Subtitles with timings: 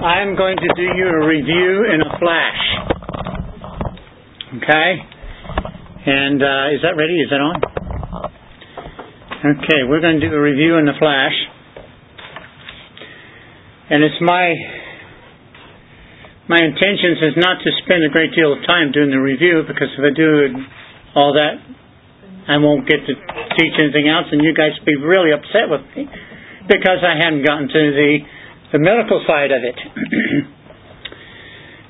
[0.00, 2.62] I'm going to do you a review in a flash.
[4.56, 4.90] Okay?
[6.08, 7.20] And uh, is that ready?
[7.20, 7.60] Is that on?
[9.44, 11.36] Okay, we're going to do a review in the flash.
[13.90, 14.56] And it's my
[16.48, 19.92] my intentions is not to spend a great deal of time doing the review because
[19.92, 20.64] if I do
[21.14, 21.60] all that,
[22.48, 23.12] I won't get to
[23.54, 26.08] teach anything else, and you guys will be really upset with me
[26.66, 28.39] because I haven't gotten to the
[28.72, 29.74] the medical side of it.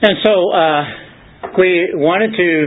[0.02, 0.84] and so uh,
[1.58, 2.66] we wanted to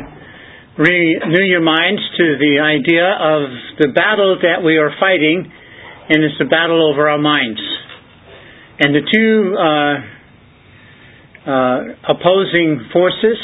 [0.77, 3.49] renew your minds to the idea of
[3.79, 5.51] the battle that we are fighting,
[6.09, 7.61] and it's the battle over our minds.
[8.79, 9.95] And the two uh,
[11.49, 13.37] uh, opposing forces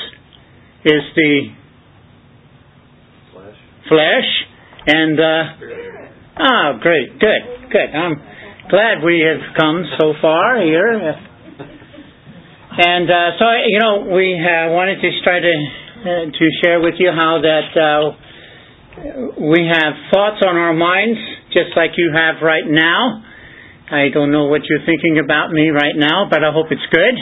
[0.85, 1.53] is the
[3.33, 3.55] Flesh.
[3.87, 4.29] flesh
[4.87, 5.43] and uh,
[6.37, 7.89] ah, great, good, good.
[7.93, 8.15] I'm
[8.69, 10.93] glad we have come so far here.
[12.79, 15.53] And uh, so, you know, we uh, wanted to try to
[15.99, 18.15] uh, to share with you how that uh,
[19.35, 21.19] we have thoughts on our minds,
[21.51, 23.23] just like you have right now.
[23.91, 27.15] I don't know what you're thinking about me right now, but I hope it's good.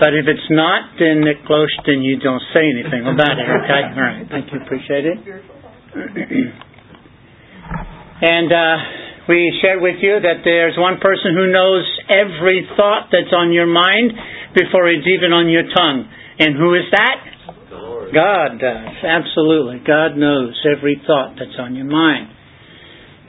[0.00, 3.82] But if it's not, then Nick Close, then you don't say anything about it, okay?
[3.94, 5.18] All right, thank you, appreciate it.
[8.22, 8.76] and uh,
[9.30, 13.70] we shared with you that there's one person who knows every thought that's on your
[13.70, 14.10] mind
[14.58, 16.10] before it's even on your tongue.
[16.42, 17.18] And who is that?
[18.10, 19.86] God does, absolutely.
[19.86, 22.34] God knows every thought that's on your mind.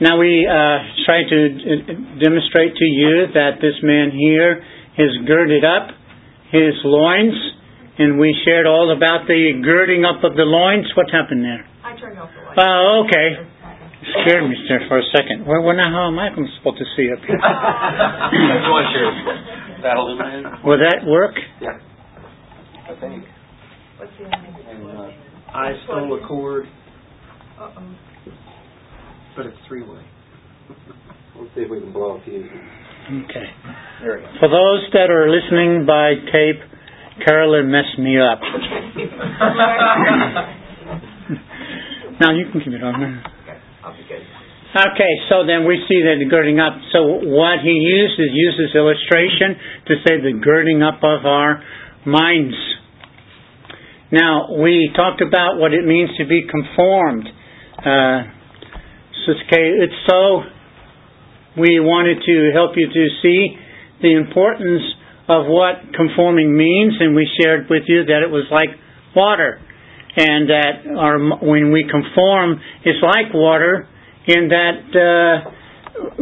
[0.02, 4.58] Now we uh, try to uh, demonstrate to you that this man here
[4.98, 5.94] has girded up
[6.50, 7.38] his loins,
[8.02, 10.90] and we shared all about the girding up of the loins.
[10.98, 11.62] What happened there?
[11.86, 12.58] I turned off the light.
[12.58, 13.61] Oh, okay.
[14.02, 15.46] Scared me there for a second.
[15.46, 17.36] Well, well, now how am I supposed to see up here?
[17.38, 17.42] you
[18.66, 19.12] want to share
[19.82, 20.64] that illuminated?
[20.64, 21.34] Will that work?
[21.60, 21.78] Yeah.
[22.90, 23.24] I think.
[23.98, 24.56] What's the name?
[24.68, 25.10] And uh,
[25.54, 26.66] I stole a cord,
[27.60, 27.94] Uh-oh.
[29.36, 30.02] but it's three way.
[31.38, 32.50] Let's see if we can blow a fuse.
[32.50, 33.46] Okay.
[34.02, 34.28] There we go.
[34.40, 36.60] For those that are listening by tape,
[37.26, 38.40] Carolyn messed me up.
[42.20, 43.22] now you can keep it on there.
[44.72, 46.72] Okay, so then we see that the girding up.
[46.96, 49.52] So what he uses uses illustration
[49.84, 51.60] to say the girding up of our
[52.06, 52.56] minds.
[54.10, 57.28] Now we talked about what it means to be conformed.
[57.84, 58.32] Uh,
[59.28, 60.40] it's so
[61.60, 63.52] we wanted to help you to see
[64.00, 64.82] the importance
[65.28, 68.72] of what conforming means, and we shared with you that it was like
[69.14, 69.60] water,
[70.16, 73.86] and that our when we conform, it's like water
[74.26, 75.50] in that uh,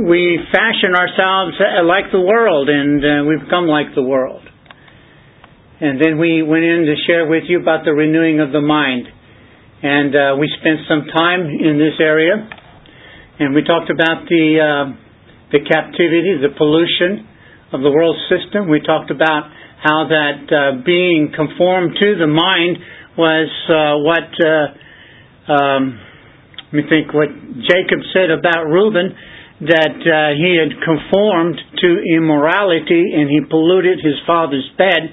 [0.03, 4.43] we fashion ourselves uh, like the world, and uh, we become like the world.
[5.81, 9.07] And then we went in to share with you about the renewing of the mind,
[9.83, 12.37] and uh, we spent some time in this area,
[13.39, 14.93] and we talked about the uh,
[15.53, 17.27] the captivity, the pollution
[17.73, 18.69] of the world system.
[18.69, 19.51] We talked about
[19.83, 22.77] how that uh, being conformed to the mind
[23.17, 24.29] was uh, what
[25.49, 25.99] um,
[26.73, 27.29] me think what
[27.67, 29.15] Jacob said about Reuben
[29.61, 35.11] that uh, he had conformed to immorality and he polluted his father's bed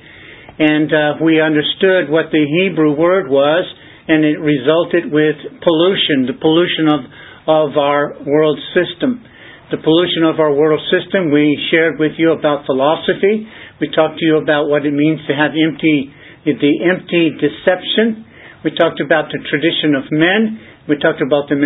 [0.60, 3.66] and uh, we understood what the Hebrew word was
[4.08, 7.02] and it resulted with pollution the pollution of
[7.48, 9.24] of our world system
[9.72, 11.32] the pollution of our world system.
[11.32, 13.44] We shared with you about philosophy.
[13.84, 16.08] We talked to you about what it means to have empty,
[16.48, 18.24] the empty deception.
[18.64, 20.60] We talked about the tradition of men.
[20.88, 21.60] We talked about the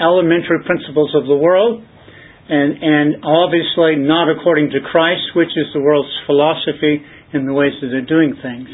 [0.00, 1.84] elementary principles of the world.
[2.48, 7.76] And, and obviously not according to Christ, which is the world's philosophy and the ways
[7.82, 8.68] that they're doing things.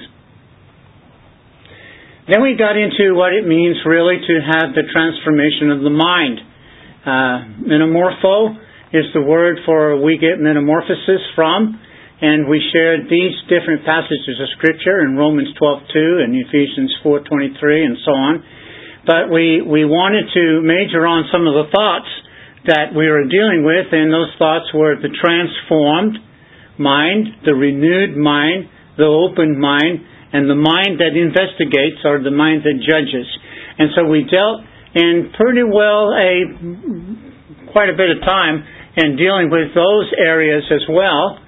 [2.31, 6.39] Then we got into what it means really to have the transformation of the mind.
[7.05, 7.37] Uh,
[7.69, 8.57] metamorpho
[8.97, 11.77] is the word for we get metamorphosis from,
[12.23, 17.99] and we shared these different passages of scripture in Romans 12:2 and Ephesians 4:23 and
[18.07, 18.43] so on.
[19.07, 22.09] But we we wanted to major on some of the thoughts
[22.67, 26.17] that we were dealing with, and those thoughts were the transformed
[26.81, 30.01] mind, the renewed mind, the open mind,
[30.33, 33.29] and the mind that investigates or the mind that judges.
[33.79, 34.65] And so we dealt
[34.97, 38.65] in pretty well a quite a bit of time
[38.97, 41.39] in dealing with those areas as well.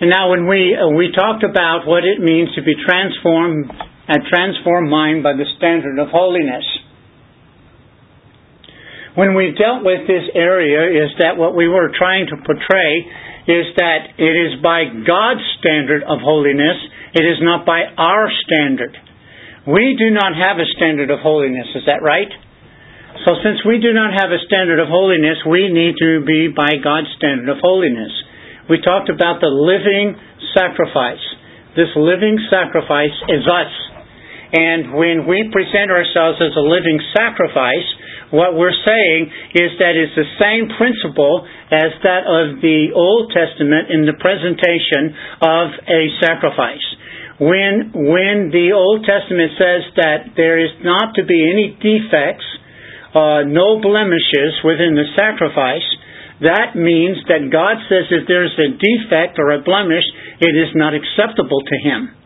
[0.00, 4.18] And now when we uh, we talked about what it means to be transformed a
[4.26, 6.66] transformed mind by the standard of holiness.
[9.14, 12.92] When we've dealt with this area is that what we were trying to portray
[13.46, 16.78] is that it is by God's standard of holiness,
[17.14, 18.94] it is not by our standard.
[19.66, 22.30] We do not have a standard of holiness, is that right?
[23.26, 26.78] So since we do not have a standard of holiness, we need to be by
[26.82, 28.10] God's standard of holiness.
[28.70, 30.14] We talked about the living
[30.54, 31.22] sacrifice.
[31.74, 33.89] This living sacrifice is us.
[34.50, 37.86] And when we present ourselves as a living sacrifice,
[38.30, 43.90] what we're saying is that it's the same principle as that of the Old Testament
[43.90, 46.86] in the presentation of a sacrifice.
[47.38, 52.46] When, when the Old Testament says that there is not to be any defects,
[53.14, 55.86] uh, no blemishes within the sacrifice,
[56.42, 60.06] that means that God says if there's a defect or a blemish,
[60.38, 62.19] it is not acceptable to Him.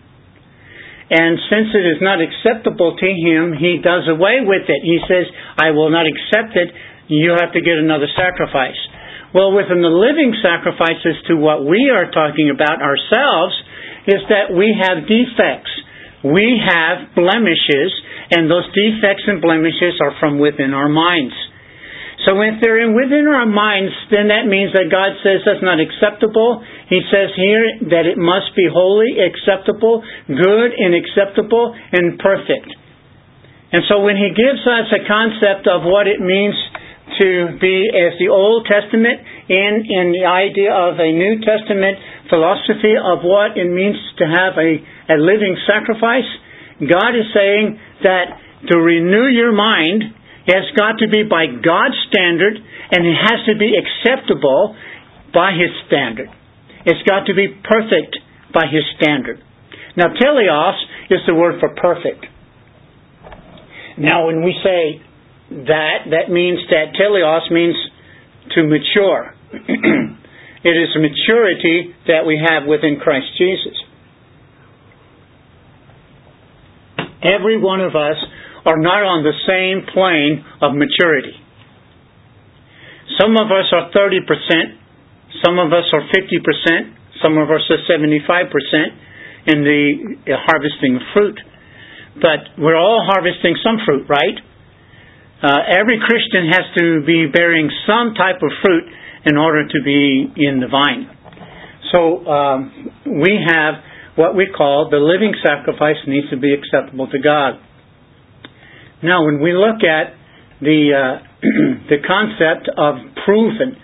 [1.11, 4.81] And since it is not acceptable to him, he does away with it.
[4.81, 5.29] He says,
[5.61, 6.73] I will not accept it.
[7.13, 8.79] You have to get another sacrifice.
[9.35, 13.55] Well, within the living sacrifices to what we are talking about ourselves
[14.07, 15.75] is that we have defects.
[16.25, 17.93] We have blemishes,
[18.33, 21.35] and those defects and blemishes are from within our minds.
[22.25, 26.65] So if they're within our minds, then that means that God says that's not acceptable.
[26.89, 32.73] He says here that it must be holy, acceptable, good, and acceptable, and perfect.
[33.73, 36.57] And so when he gives us a concept of what it means
[37.21, 39.21] to be as the Old Testament
[39.53, 42.01] in, in the idea of a New Testament
[42.33, 44.81] philosophy of what it means to have a,
[45.13, 46.27] a living sacrifice,
[46.81, 48.41] God is saying that
[48.73, 53.41] to renew your mind it has got to be by God's standard, and it has
[53.49, 54.77] to be acceptable
[55.33, 56.29] by His standard.
[56.85, 58.21] It's got to be perfect
[58.53, 59.41] by His standard.
[59.97, 60.77] Now, teleos
[61.11, 62.27] is the word for perfect.
[63.97, 65.01] Now, when we say
[65.65, 67.77] that, that means that teleos means
[68.55, 69.35] to mature.
[69.53, 73.81] it is maturity that we have within Christ Jesus.
[77.23, 78.17] Every one of us
[78.65, 81.37] are not on the same plane of maturity.
[83.21, 84.25] Some of us are 30%,
[85.45, 91.39] some of us are 50%, some of us are 75% in the harvesting of fruit.
[92.17, 94.39] But we're all harvesting some fruit, right?
[95.43, 98.85] Uh, every Christian has to be bearing some type of fruit
[99.27, 101.11] in order to be in the vine.
[101.93, 103.75] So um, we have
[104.17, 107.61] what we call the living sacrifice needs to be acceptable to God.
[109.03, 110.15] Now, when we look at
[110.61, 111.27] the uh,
[111.91, 112.95] the concept of
[113.25, 113.77] proven,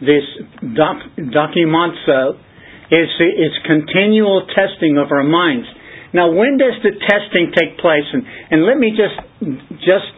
[0.00, 0.26] this
[0.74, 2.38] doc, dokimazo
[2.90, 5.66] is is continual testing of our minds.
[6.12, 8.06] Now, when does the testing take place?
[8.12, 9.18] And, and let me just
[9.80, 10.08] just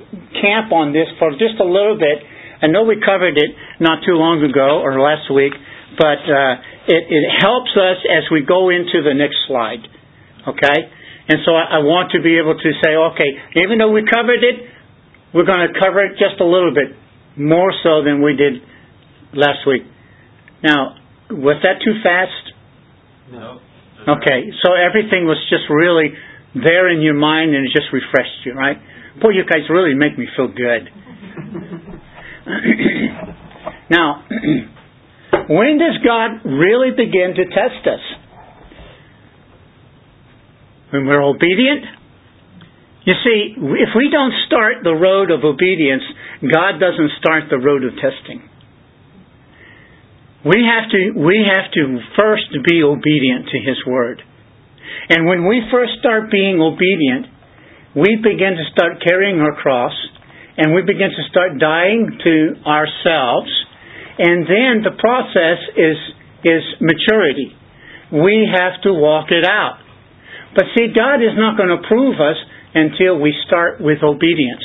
[0.41, 2.23] camp on this for just a little bit.
[2.61, 5.55] I know we covered it not too long ago or last week,
[5.97, 6.55] but uh,
[6.91, 9.87] it, it helps us as we go into the next slide.
[10.47, 10.91] Okay?
[11.29, 14.41] And so I, I want to be able to say, okay, even though we covered
[14.41, 14.65] it,
[15.35, 16.97] we're going to cover it just a little bit
[17.37, 18.65] more so than we did
[19.37, 19.83] last week.
[20.65, 20.97] Now,
[21.31, 22.53] was that too fast?
[23.31, 23.61] No.
[24.09, 26.17] Okay, so everything was just really
[26.55, 28.79] there in your mind and it just refreshed you, right?
[29.21, 30.89] Boy, you guys really make me feel good.
[33.91, 34.25] now,
[35.51, 38.01] when does God really begin to test us?
[40.91, 41.85] When we're obedient.
[43.05, 46.05] You see, if we don't start the road of obedience,
[46.45, 48.45] God doesn't start the road of testing.
[50.45, 51.83] We have to, we have to
[52.17, 54.23] first be obedient to His Word.
[55.09, 57.27] And when we first start being obedient,
[57.97, 59.97] we begin to start carrying our cross
[60.59, 62.35] and we begin to start dying to
[62.67, 63.51] ourselves.
[64.19, 65.97] And then the process is,
[66.45, 67.55] is maturity.
[68.13, 69.79] We have to walk it out.
[70.55, 72.37] But see, God is not going to prove us
[72.75, 74.65] until we start with obedience.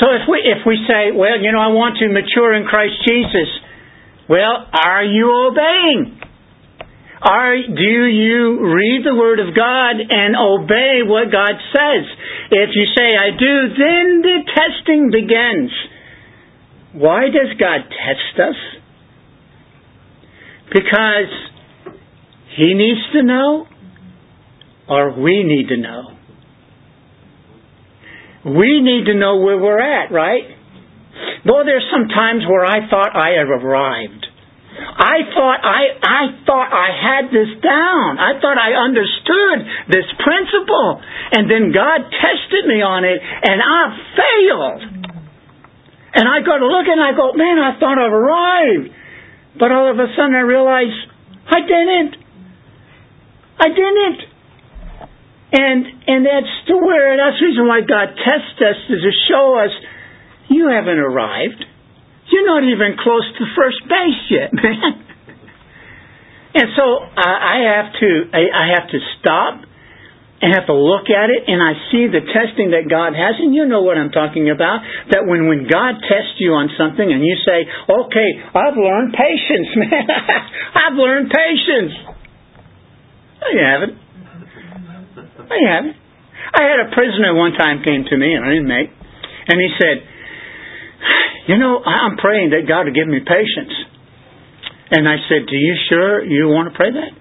[0.00, 2.94] So if we if we say, well, you know, I want to mature in Christ
[3.06, 3.48] Jesus,
[4.28, 6.20] well, are you obeying?
[7.22, 12.04] Are do you read the Word of God and obey what God says?
[12.50, 15.70] If you say I do, then the testing begins.
[16.92, 18.60] Why does God test us?
[20.68, 21.32] Because
[22.56, 23.66] he needs to know,
[24.88, 26.02] or we need to know.
[28.44, 30.44] We need to know where we're at, right?
[31.46, 34.26] Though there's some times where I thought I had arrived.
[34.74, 38.18] I thought I I thought I had this down.
[38.18, 39.58] I thought I understood
[39.88, 41.00] this principle.
[41.30, 43.82] And then God tested me on it and I
[44.18, 44.82] failed.
[46.14, 48.90] And I go to look and I go, man, I thought I've arrived.
[49.58, 50.94] But all of a sudden I realize
[51.46, 52.23] I didn't.
[53.58, 54.20] I didn't.
[55.54, 59.54] And and that's the where that's the reason why God tests us is to show
[59.54, 59.70] us
[60.50, 61.62] you haven't arrived.
[62.32, 65.06] You're not even close to first base yet, man.
[66.54, 69.62] And so I I have to I have to stop
[70.42, 73.54] and have to look at it and I see the testing that God has and
[73.54, 74.82] you know what I'm talking about
[75.14, 79.70] that when when God tests you on something and you say okay I've learned patience
[79.80, 81.94] man I've learned patience
[83.44, 83.94] no you haven't
[85.44, 85.96] no you haven't
[86.54, 89.96] I had a prisoner one time came to me and an inmate and he said
[91.52, 93.76] you know I'm praying that God will give me patience.
[94.90, 97.12] And I said do you sure you want to pray that?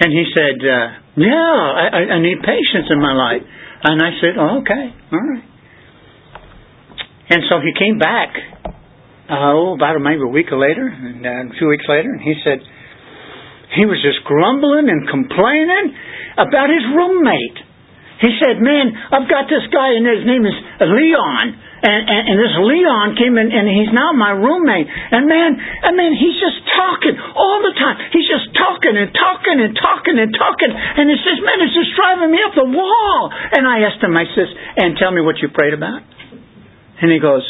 [0.00, 3.42] And he said, uh, Yeah, I, I need patience in my life.
[3.84, 5.44] And I said, oh, Okay, all right.
[7.30, 8.34] And so he came back,
[9.30, 12.60] oh, about maybe a week later, and uh, few weeks later, and he said,
[13.74, 15.94] he was just grumbling and complaining
[16.38, 17.58] about his roommate.
[18.22, 21.46] He said, Man, I've got this guy, and his name is Leon.
[21.84, 24.88] And, and, and this Leon came in, and he's now my roommate.
[24.88, 25.52] And man,
[25.84, 28.00] I mean, he's just talking all the time.
[28.08, 30.72] He's just talking and talking and talking and talking.
[30.72, 33.28] And he says, man, it's just driving me up the wall.
[33.28, 34.48] And I asked him, I says,
[34.80, 36.00] and tell me what you prayed about.
[37.04, 37.44] And he goes,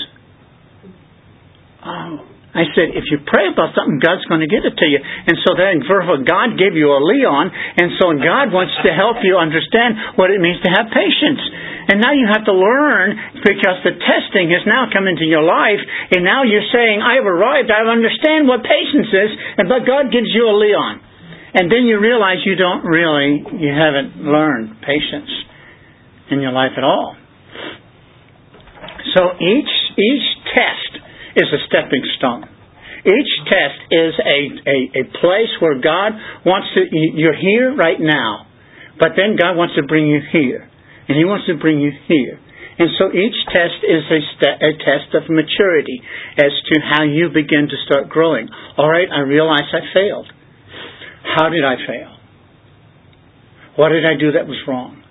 [1.87, 2.34] oh.
[2.55, 5.03] I said, if you pray about something, God's going to give it to you.
[5.03, 9.35] And so then, God gave you a Leon, and so God wants to help you
[9.35, 11.43] understand what it means to have patience.
[11.91, 15.83] And now you have to learn because the testing has now come into your life,
[16.15, 20.31] and now you're saying, I've arrived, I understand what patience is, and but God gives
[20.31, 21.03] you a Leon.
[21.59, 25.31] And then you realize you don't really, you haven't learned patience
[26.31, 27.19] in your life at all.
[29.15, 31.04] So each, each test
[31.37, 32.49] is a stepping stone.
[33.05, 38.47] Each test is a, a, a place where God wants to, you're here right now,
[38.99, 40.71] but then God wants to bring you here.
[41.07, 42.41] And He wants to bring you here.
[42.79, 46.01] And so each test is a, st- a test of maturity
[46.41, 48.49] as to how you begin to start growing.
[48.77, 50.27] All right, I realize I failed.
[51.37, 52.17] How did I fail?
[53.77, 55.04] What did I do that was wrong?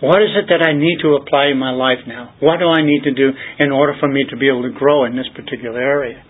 [0.00, 2.34] What is it that I need to apply in my life now?
[2.40, 5.04] What do I need to do in order for me to be able to grow
[5.04, 6.22] in this particular area?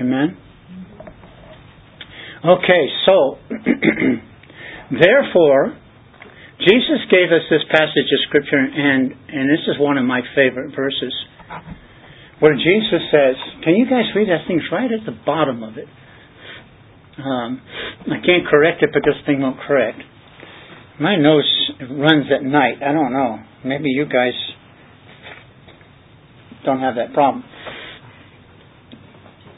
[0.00, 0.36] Amen?
[2.42, 3.38] Okay, so,
[4.90, 5.78] therefore,
[6.58, 10.74] Jesus gave us this passage of Scripture, and, and this is one of my favorite
[10.74, 11.14] verses,
[12.40, 15.86] where Jesus says, Can you guys read that thing's right at the bottom of it?
[17.18, 17.62] Um,
[18.10, 20.02] I can't correct it, but this thing won't correct.
[21.00, 22.82] My nose runs at night.
[22.82, 23.38] I don't know.
[23.64, 24.34] Maybe you guys
[26.64, 27.44] don't have that problem.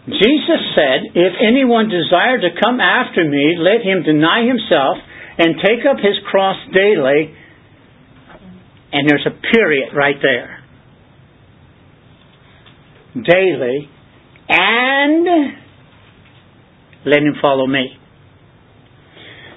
[0.07, 4.99] Jesus said, If anyone desire to come after me, let him deny himself
[5.39, 7.35] and take up his cross daily.
[8.93, 10.63] And there's a period right there.
[13.15, 13.91] Daily.
[14.49, 15.27] And
[17.07, 17.97] let him follow me.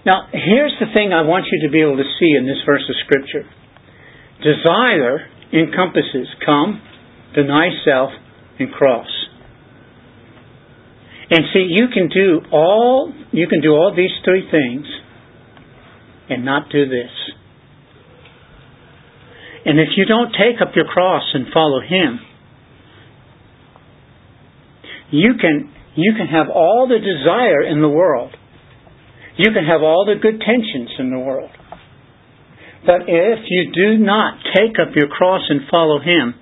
[0.07, 2.83] Now, here's the thing I want you to be able to see in this verse
[2.87, 3.43] of Scripture.
[4.39, 6.81] Desire encompasses come,
[7.35, 8.11] deny self,
[8.57, 9.09] and cross.
[11.29, 14.85] And see, you can do all you can do all these three things
[16.29, 17.11] and not do this.
[19.65, 22.19] And if you don't take up your cross and follow him,
[25.11, 28.33] you can you can have all the desire in the world
[29.37, 31.51] you can have all the good tensions in the world.
[32.85, 36.35] But if you do not take up your cross and follow Him,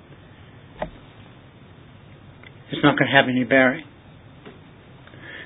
[2.71, 3.83] it's not going to have any bearing.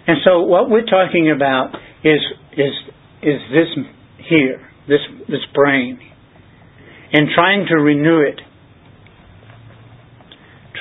[0.07, 2.19] And so what we're talking about is
[2.53, 2.73] is
[3.21, 3.85] is this
[4.27, 5.99] here, this this brain,
[7.13, 8.39] and trying to renew it,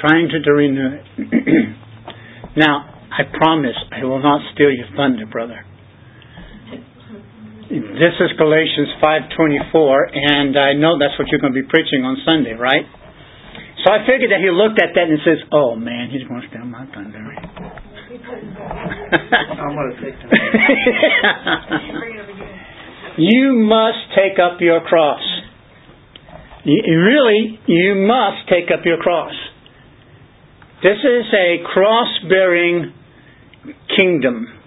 [0.01, 1.77] trying to, to renew it.
[2.57, 5.65] now, I promise I will not steal your thunder, brother.
[7.69, 12.17] This is Galatians 5:24 and I know that's what you're going to be preaching on
[12.25, 12.89] Sunday, right?
[13.85, 16.49] So I figured that he looked at that and says, "Oh man, he's going to
[16.49, 17.21] steal my thunder."
[18.09, 20.17] I'm going to take
[23.19, 25.21] You must take up your cross.
[26.65, 29.35] You, really, you must take up your cross.
[30.83, 32.95] This is a cross-bearing
[33.95, 34.58] kingdom.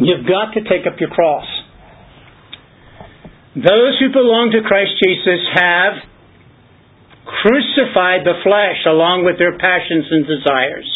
[0.00, 1.44] You've got to take up your cross.
[3.52, 5.94] those who belong to Christ Jesus have
[7.26, 10.88] crucified the flesh along with their passions and desires.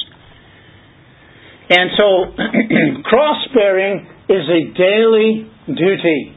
[1.68, 2.06] And so,
[3.10, 6.32] cross bearing is a daily duty.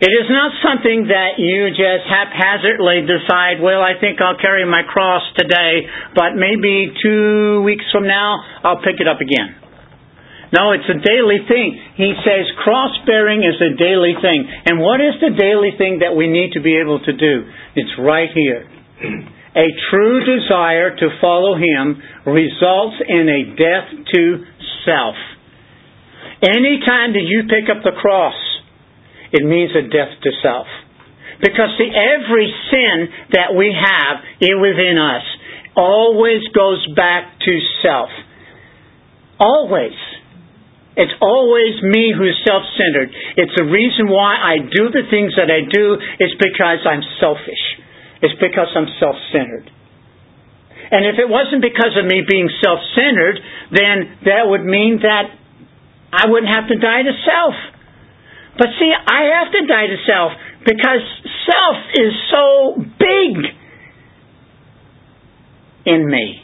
[0.00, 4.80] It is not something that you just haphazardly decide, well, I think I'll carry my
[4.82, 5.84] cross today,
[6.16, 9.59] but maybe two weeks from now I'll pick it up again.
[10.52, 11.78] No, it's a daily thing.
[11.94, 14.50] He says cross bearing is a daily thing.
[14.66, 17.46] And what is the daily thing that we need to be able to do?
[17.76, 18.66] It's right here.
[19.54, 24.44] A true desire to follow Him results in a death to
[24.84, 25.14] self.
[26.42, 28.38] Anytime that you pick up the cross,
[29.32, 30.66] it means a death to self.
[31.40, 34.18] Because see, every sin that we have
[34.60, 35.22] within us
[35.76, 38.10] always goes back to self.
[39.38, 39.96] Always.
[40.96, 43.14] It's always me who's self-centered.
[43.38, 47.64] It's the reason why I do the things that I do is because I'm selfish.
[48.22, 49.70] It's because I'm self-centered.
[50.90, 53.38] And if it wasn't because of me being self-centered,
[53.70, 55.30] then that would mean that
[56.12, 57.54] I wouldn't have to die to self.
[58.58, 60.32] But see, I have to die to self
[60.66, 61.06] because
[61.46, 63.32] self is so big
[65.86, 66.42] in me.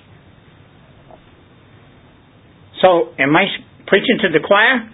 [2.80, 3.46] So, am I
[3.86, 4.90] preaching to the choir?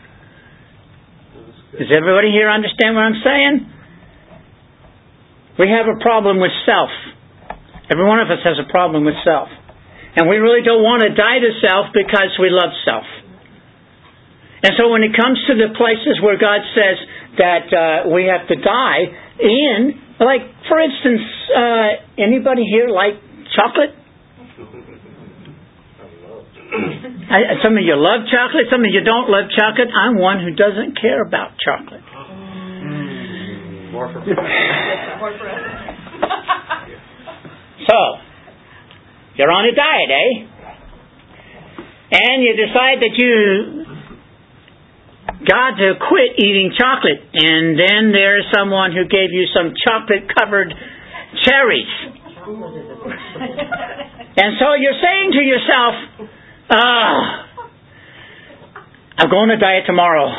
[1.72, 3.54] Does everybody here understand what I'm saying?
[5.58, 6.92] We have a problem with self.
[7.88, 9.48] Every one of us has a problem with self.
[10.16, 13.04] And we really don't want to die to self because we love self.
[14.62, 16.96] And so when it comes to the places where God says
[17.40, 19.00] that uh, we have to die
[19.40, 21.88] in, like for instance, uh,
[22.20, 23.16] anybody here like
[23.56, 23.96] chocolate?
[26.72, 29.88] I, some of you love chocolate, some of you don't love chocolate.
[29.92, 32.00] I'm one who doesn't care about chocolate.
[32.00, 35.60] Mm, more for More for us.
[37.88, 37.98] So,
[39.36, 40.48] you're on a diet, eh?
[42.12, 43.84] And you decide that you
[45.48, 47.20] got to quit eating chocolate.
[47.32, 50.72] And then there's someone who gave you some chocolate covered
[51.44, 51.88] cherries.
[54.36, 55.94] and so you're saying to yourself,
[56.70, 57.42] ah,
[59.18, 60.30] I'm going to diet tomorrow.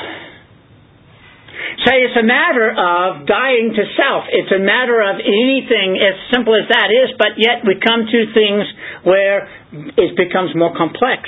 [1.86, 4.24] Say it's a matter of dying to self.
[4.32, 8.20] It's a matter of anything as simple as that is, but yet we come to
[8.32, 8.64] things
[9.04, 9.50] where
[9.98, 11.28] it becomes more complex.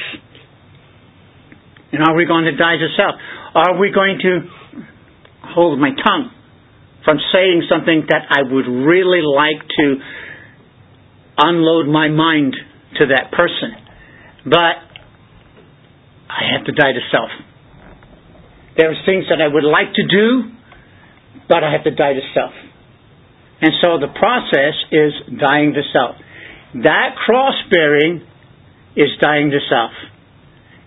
[1.92, 3.16] And are we going to die to self?
[3.56, 4.48] Are we going to
[5.56, 6.32] hold my tongue
[7.04, 9.96] from saying something that I would really like to
[11.40, 12.56] unload my mind
[13.00, 13.76] to that person?
[14.46, 14.85] But
[16.30, 17.30] I have to die to self.
[18.78, 20.52] There are things that I would like to do,
[21.48, 22.54] but I have to die to self.
[23.62, 26.16] And so the process is dying to self.
[26.84, 28.22] That cross bearing
[28.96, 29.92] is dying to self.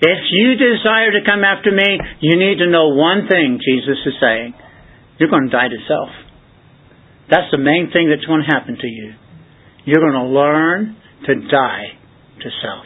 [0.01, 4.15] If you desire to come after me, you need to know one thing, Jesus is
[4.21, 4.55] saying.
[5.19, 6.11] You're going to die to self.
[7.31, 9.15] That's the main thing that's going to happen to you.
[9.85, 10.97] You're going to learn
[11.27, 11.99] to die
[12.43, 12.85] to self.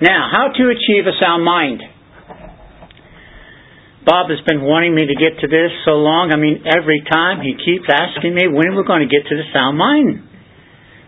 [0.00, 1.80] Now, how to achieve a sound mind?
[4.04, 6.30] Bob has been wanting me to get to this so long.
[6.30, 9.48] I mean, every time he keeps asking me when we're going to get to the
[9.56, 10.22] sound mind.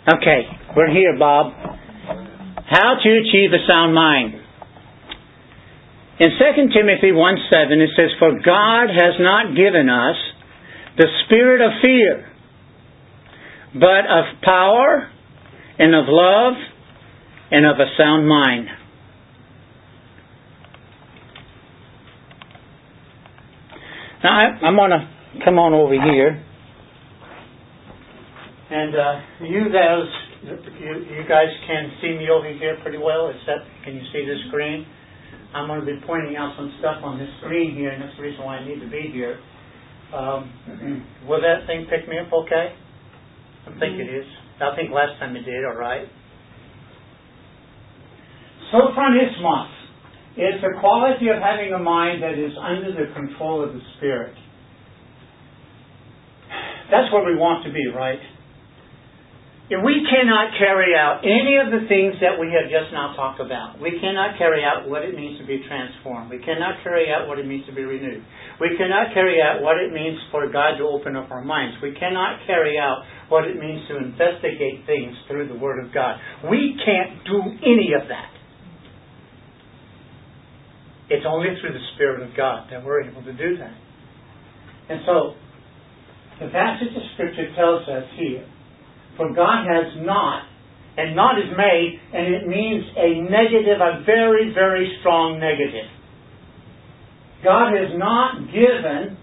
[0.09, 1.53] Okay, we're here, Bob.
[1.53, 4.35] How to achieve a sound mind.
[6.18, 10.16] In 2 Timothy 1 7, it says, For God has not given us
[10.96, 12.27] the spirit of fear,
[13.74, 15.12] but of power
[15.79, 16.55] and of love
[17.53, 18.66] and of a sound mind.
[24.22, 25.07] Now, I, am going to
[25.44, 26.42] come on over here.
[28.70, 30.11] And uh, you guys,
[30.42, 33.31] you, you guys can see me over here pretty well.
[33.46, 33.62] That?
[33.85, 34.87] Can you see the screen?
[35.54, 38.22] I'm going to be pointing out some stuff on this screen here, and that's the
[38.22, 39.38] reason why I need to be here.
[40.12, 40.50] Um,
[41.28, 42.74] will that thing pick me up okay?
[43.66, 44.26] I think it is.
[44.61, 45.64] I think last time it did.
[45.64, 46.09] All right.
[48.74, 49.78] Sophronismos
[50.38, 54.38] is the quality of having a mind that is under the control of the Spirit.
[56.94, 58.22] That's where we want to be, right?
[59.68, 63.37] If we cannot carry out any of the things that we have just now talked
[63.37, 63.77] about.
[63.77, 66.33] We cannot carry out what it means to be transformed.
[66.33, 68.24] We cannot carry out what it means to be renewed.
[68.64, 71.77] We cannot carry out what it means for God to open up our minds.
[71.83, 76.16] We cannot carry out what it means to investigate things through the Word of God.
[76.48, 78.38] We can't do any of that.
[81.11, 83.75] It's only through the Spirit of God that we're able to do that.
[84.88, 85.35] And so,
[86.40, 88.47] the passage of Scripture tells us here,
[89.16, 90.44] for God has not,
[90.97, 95.90] and not is made, and it means a negative, a very, very strong negative.
[97.42, 99.16] God has not given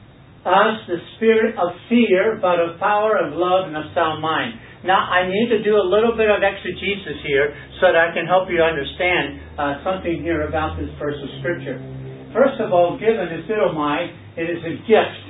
[0.45, 4.53] us the spirit of fear, but of power, of love, and of sound mind.
[4.85, 8.29] Now, I need to do a little bit of exegesis here so that I can
[8.29, 11.81] help you understand uh, something here about this verse of Scripture.
[12.29, 15.23] First of all, given is didomai, it is a gift.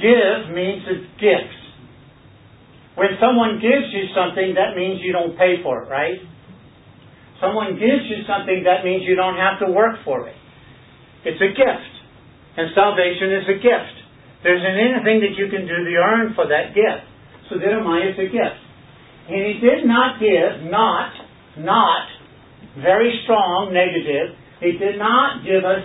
[0.00, 1.60] Give means a gift.
[2.96, 6.16] When someone gives you something, that means you don't pay for it, right?
[7.36, 10.36] Someone gives you something, that means you don't have to work for it.
[11.28, 11.92] It's a gift.
[12.56, 13.96] And salvation is a gift.
[14.40, 17.04] There isn't anything that you can do to earn for that gift.
[17.48, 18.60] So is a gift.
[19.28, 21.12] And he did not give, not,
[21.58, 22.06] not,
[22.78, 25.82] very strong, negative, he did not give us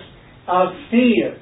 [0.47, 1.39] of fear,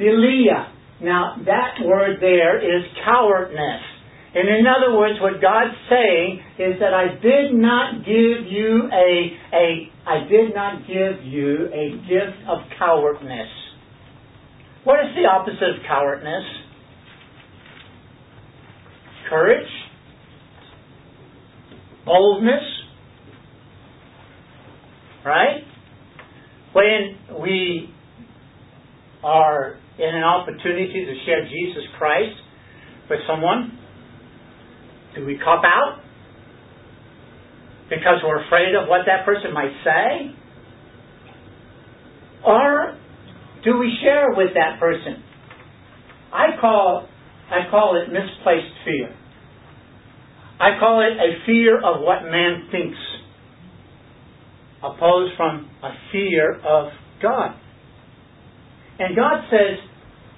[0.00, 0.72] philia.
[1.02, 3.82] Now, that word there is cowardness.
[4.34, 9.32] And in other words, what God's saying is that I did not give you a,
[9.56, 13.48] a I did not give you a gift of cowardness.
[14.84, 16.44] What is the opposite of cowardness?
[19.28, 19.68] Courage,
[22.04, 22.62] boldness,
[25.24, 25.62] right?
[26.72, 27.92] When we
[29.24, 32.36] are in an opportunity to share Jesus Christ
[33.10, 33.78] with someone,
[35.16, 36.02] do we cop out?
[37.88, 40.34] Because we're afraid of what that person might say?
[42.46, 42.96] Or
[43.64, 45.22] do we share with that person?
[46.32, 47.08] I call
[47.50, 49.14] I call it misplaced fear.
[50.58, 52.98] I call it a fear of what man thinks,
[54.82, 57.56] opposed from a fear of God.
[58.98, 59.78] And God says,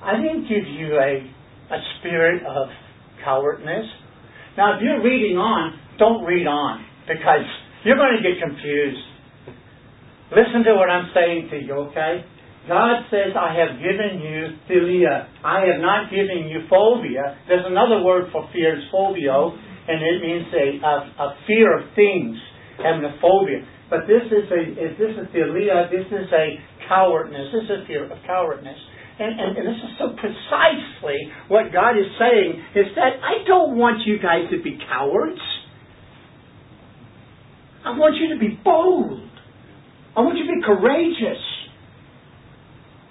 [0.03, 2.68] I didn't give you a, a spirit of
[3.25, 3.87] cowardness.
[4.57, 7.47] Now, if you're reading on, don't read on because
[7.85, 8.99] you're going to get confused.
[10.31, 12.25] Listen to what I'm saying to you, okay?
[12.69, 15.25] God says, I have given you philia.
[15.41, 17.41] I have not given you phobia.
[17.49, 21.89] There's another word for fear, it's phobio, and it means a, a, a fear of
[21.97, 22.37] things,
[22.77, 23.65] having a phobia.
[23.89, 27.87] But this is a is this a philia, this is a cowardness, this is a
[27.89, 28.77] fear of cowardness.
[29.19, 33.77] And, and, and this is so precisely what God is saying is that I don't
[33.77, 35.41] want you guys to be cowards.
[37.85, 39.25] I want you to be bold.
[40.15, 41.58] I want you to be courageous.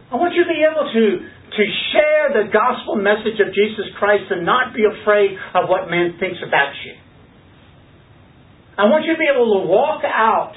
[0.08, 4.32] I want you to be able to, to share the gospel message of Jesus Christ
[4.32, 6.96] and not be afraid of what man thinks about you.
[8.78, 10.54] I want you to be able to walk out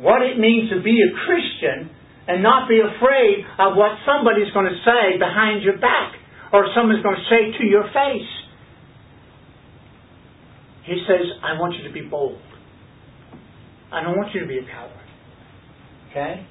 [0.00, 1.92] what it means to be a Christian
[2.28, 6.16] and not be afraid of what somebody's going to say behind your back
[6.52, 8.30] or someone's going to say to your face.
[10.84, 12.40] He says, I want you to be bold.
[13.92, 14.92] I don't want you to be a coward.
[16.10, 16.46] Okay?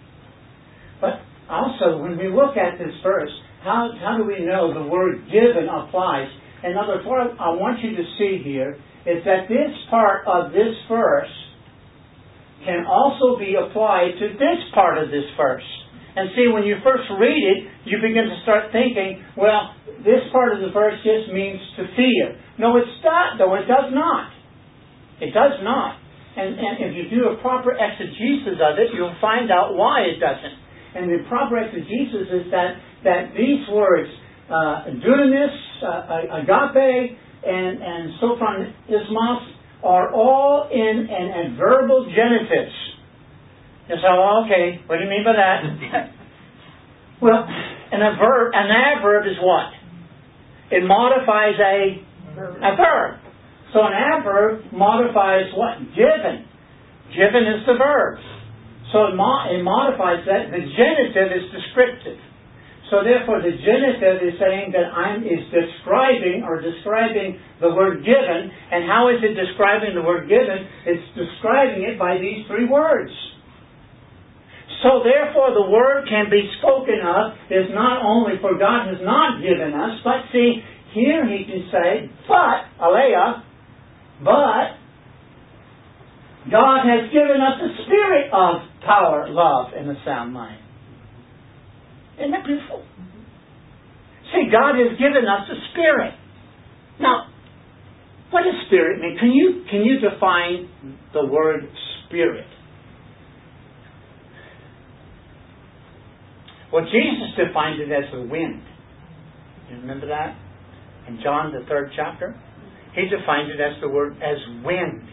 [1.00, 3.32] But also, when we look at this verse,
[3.64, 6.28] how, how do we know the word given applies?
[6.64, 10.74] Other words, what I want you to see here is that this part of this
[10.88, 11.34] verse
[12.66, 15.66] can also be applied to this part of this verse.
[16.16, 19.74] And see, when you first read it, you begin to start thinking, well,
[20.06, 22.38] this part of the verse just means to fear.
[22.60, 23.56] No, it's not, though.
[23.56, 24.30] It does not.
[25.22, 25.98] It does not.
[26.36, 30.20] And, and if you do a proper exegesis of it, you'll find out why it
[30.20, 30.58] doesn't.
[30.96, 34.10] And the proper exegesis is that, that these words,
[34.50, 39.52] uh, dunamis, uh, agape, and, and sophronismos,
[39.84, 42.70] are all in an adverbial genitive.
[43.90, 46.14] You say, well, okay, what do you mean by that?
[47.22, 49.74] well, an adverb, an adverb is what?
[50.72, 52.04] It modifies a,
[52.40, 53.20] a verb.
[53.74, 55.80] So an adverb modifies what?
[55.96, 56.46] Given.
[57.12, 58.20] Given is the verb.
[58.92, 60.52] So it, mo- it modifies that.
[60.52, 62.20] The genitive is descriptive.
[62.92, 68.52] So therefore, the genitive is saying that I'm is describing or describing the word given.
[68.52, 70.68] And how is it describing the word given?
[70.84, 73.16] It's describing it by these three words.
[74.84, 79.40] So therefore, the word can be spoken of is not only for God has not
[79.40, 80.60] given us, but see,
[80.92, 83.44] here he can say, but, aleia,
[84.20, 84.81] but
[86.50, 90.62] God has given us a spirit of power, love, and a sound mind.
[92.18, 92.84] Isn't that beautiful?
[94.34, 96.14] See, God has given us a spirit.
[97.00, 97.28] Now,
[98.32, 99.18] what does spirit mean?
[99.20, 100.70] Can you can you define
[101.14, 101.68] the word
[102.08, 102.48] spirit?
[106.72, 108.64] Well, Jesus defined it as the wind.
[109.70, 110.38] You remember that?
[111.08, 112.40] In John, the third chapter?
[112.96, 115.04] He defined it as the word, as wind.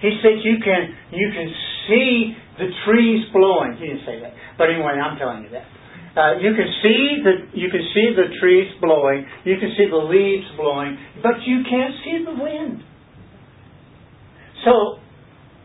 [0.00, 1.48] He said you can, you can
[1.88, 3.78] see the trees blowing.
[3.78, 4.34] He didn't say that.
[4.58, 5.66] But anyway, I'm telling you that.
[6.18, 10.02] Uh, you can see the you can see the trees blowing, you can see the
[10.02, 12.82] leaves blowing, but you can't see the wind.
[14.66, 14.98] So,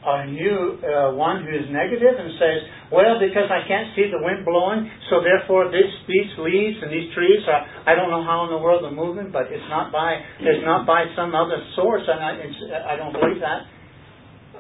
[0.06, 2.60] are you uh, one who is negative and says,
[2.94, 7.10] "Well, because I can't see the wind blowing, so therefore this these leaves and these
[7.18, 10.22] trees are I don't know how in the world they're moving, but it's not by
[10.38, 13.66] it's not by some other source, and I I don't believe that."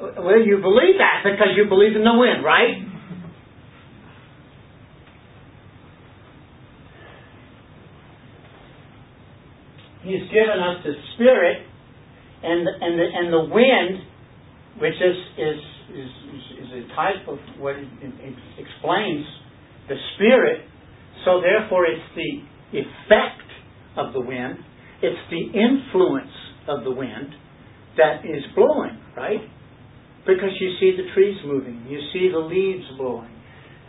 [0.04, 2.76] Well, you believe that because you believe in the wind, right?
[10.04, 11.64] He's given us the Spirit
[12.44, 14.04] and and the, and the wind,
[14.80, 15.60] which is, is,
[15.96, 16.12] is,
[16.60, 19.26] is a type of what it, it explains
[19.88, 20.66] the Spirit.
[21.24, 23.48] So therefore, it's the effect
[23.96, 24.58] of the wind,
[25.02, 26.36] it's the influence
[26.68, 27.30] of the wind
[27.96, 29.40] that is blowing, right?
[30.26, 33.32] Because you see the trees moving, you see the leaves blowing,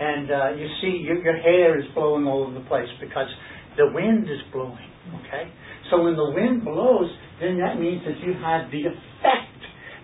[0.01, 3.29] and uh, you see your, your hair is blowing all over the place because
[3.77, 4.91] the wind is blowing.
[5.21, 5.53] Okay,
[5.91, 9.55] so when the wind blows, then that means that you have the effect.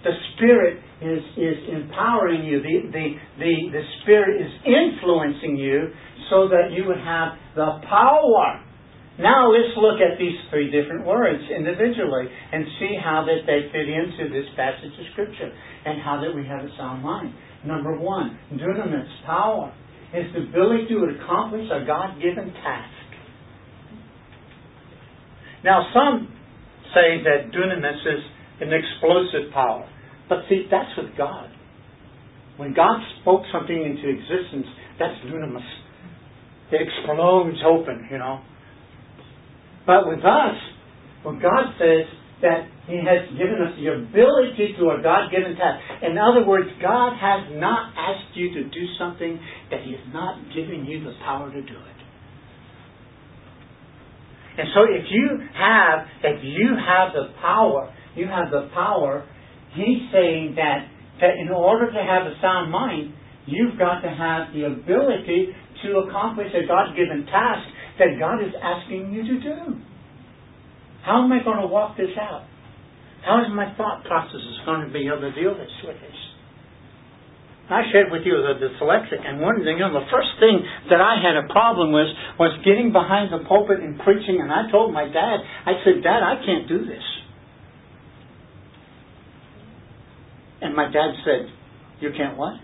[0.05, 2.63] The Spirit is, is empowering you.
[2.63, 3.07] The, the,
[3.39, 5.93] the, the Spirit is influencing you
[6.31, 8.65] so that you would have the power.
[9.19, 13.89] Now let's look at these three different words individually and see how that they fit
[13.89, 15.53] into this passage of Scripture
[15.85, 17.35] and how that we have a sound mind.
[17.65, 19.75] Number one, dunamis, power,
[20.15, 22.95] is the ability to accomplish a God-given task.
[25.63, 26.33] Now, some
[26.95, 28.25] say that dunamis is
[28.61, 29.89] an explosive power.
[30.29, 31.51] But see, that's with God.
[32.57, 34.67] When God spoke something into existence,
[34.99, 35.67] that's dunamis.
[36.73, 38.41] It explodes open, you know.
[39.91, 40.55] But with us,
[41.27, 42.07] when God says
[42.47, 46.71] that He has given us the ability to a God given task, in other words,
[46.79, 49.35] God has not asked you to do something
[49.75, 51.99] that He has not given you the power to do it.
[54.63, 59.27] And so if you have, if you have the power, you have the power,
[59.75, 60.87] he's saying that,
[61.21, 63.13] that in order to have a sound mind,
[63.47, 65.51] you've got to have the ability
[65.83, 67.67] to accomplish a God-given task
[68.01, 69.59] that God is asking you to do.
[71.05, 72.49] How am I going to walk this out?
[73.25, 76.21] How is my thought process going to be able to deal with this?
[77.71, 80.59] I shared with you the dyslexic, and one thing, you know, the first thing
[80.91, 84.69] that I had a problem with was getting behind the pulpit and preaching, and I
[84.73, 87.05] told my dad, I said, Dad, I can't do this.
[90.63, 91.47] And my dad said,
[92.01, 92.59] You can't what?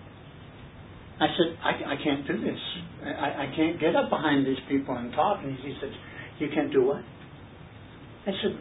[1.18, 2.58] I said, I, I can't do this.
[3.02, 5.40] I, I can't get up behind these people and talk.
[5.42, 5.90] And he said,
[6.38, 7.00] You can't do what?
[8.26, 8.58] I said,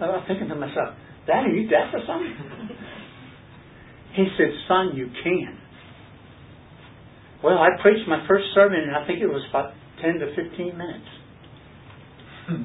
[0.00, 2.32] I was thinking to myself, Dad, are you deaf or something?
[4.14, 5.58] he said, Son, you can.
[7.42, 10.78] Well, I preached my first sermon, and I think it was about 10 to 15
[10.78, 11.04] minutes.
[12.48, 12.64] and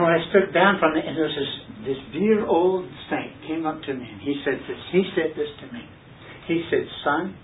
[0.00, 1.48] when I stood down from it, and there was this,
[1.92, 4.78] this dear old saint came up to me, and he said this.
[4.92, 5.84] He said this to me.
[6.46, 7.36] He said, "Son,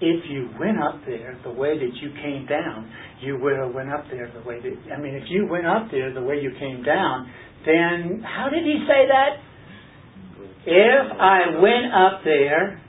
[0.00, 2.90] if you went up there the way that you came down,
[3.20, 4.92] you would have went up there the way that.
[4.92, 7.30] I mean, if you went up there the way you came down,
[7.66, 9.40] then how did he say that?
[10.66, 12.80] If I went up there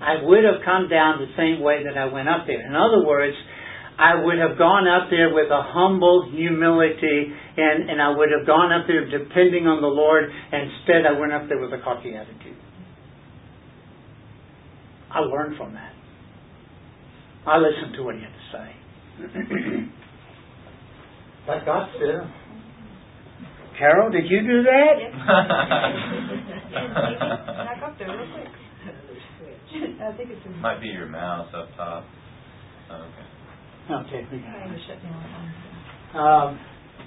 [0.00, 2.62] I would have come down the same way that I went up there.
[2.62, 3.34] In other words,
[3.98, 8.46] I would have gone up there with a humble humility and, and I would have
[8.46, 10.30] gone up there depending on the Lord.
[10.54, 12.54] Instead, I went up there with a cocky attitude.
[15.12, 15.92] I learned from that.
[17.46, 19.88] I listened to what he had to say.
[21.48, 22.28] But God said,
[23.78, 24.98] Carol, did you do that?
[27.64, 28.48] Back up there real quick.
[30.02, 30.58] I think it's in.
[30.58, 32.04] Might be your mouse up top.
[32.90, 33.24] Oh, okay.
[33.94, 34.80] Okay, we got it.
[34.86, 35.24] shut down.
[36.14, 36.60] Um,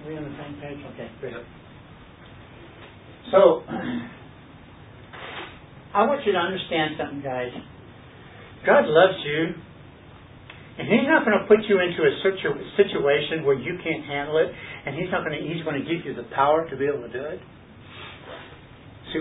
[0.07, 0.79] we on the same page?
[0.93, 1.33] Okay, great.
[3.29, 3.63] So,
[5.93, 7.51] I want you to understand something, guys.
[8.65, 9.55] God loves you,
[10.77, 14.37] and He's not going to put you into a situ- situation where you can't handle
[14.37, 14.51] it,
[14.85, 15.41] and He's not going to.
[15.47, 17.41] He's going to give you the power to be able to do it.
[19.13, 19.19] See,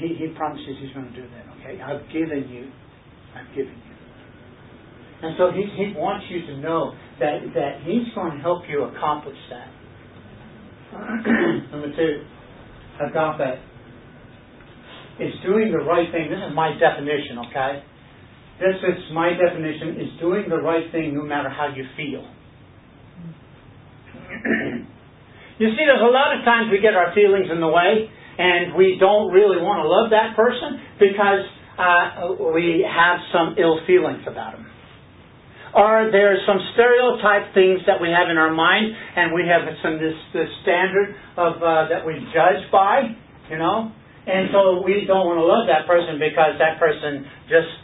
[0.00, 1.44] He, he promises He's going to do that.
[1.60, 2.70] Okay, I've given you.
[3.34, 3.94] I've given you.
[5.22, 8.84] And so he, he wants you to know that, that he's going to help you
[8.84, 9.72] accomplish that.
[11.72, 12.24] Number two,
[13.00, 13.60] agape
[15.20, 16.28] is doing the right thing.
[16.28, 17.82] This is my definition, okay?
[18.60, 22.22] This is my definition, is doing the right thing no matter how you feel.
[25.58, 28.74] you see, there's a lot of times we get our feelings in the way, and
[28.74, 31.42] we don't really want to love that person because
[31.78, 34.66] uh, we have some ill feelings about them.
[35.74, 39.98] Or there's some stereotype things that we have in our mind, and we have some
[39.98, 43.10] this, this standard of uh, that we judge by,
[43.50, 43.90] you know,
[44.26, 47.83] and so we don't want to love that person because that person just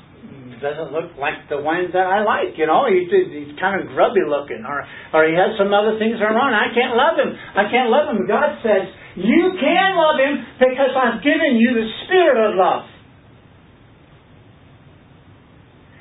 [0.61, 2.55] doesn't look like the ones that I like.
[2.57, 4.85] You know, he, he's kind of grubby looking, or
[5.17, 6.53] or he has some other things that are wrong.
[6.53, 7.33] I can't love him.
[7.33, 8.29] I can't love him.
[8.29, 12.85] God says you can love him because I've given you the spirit of love.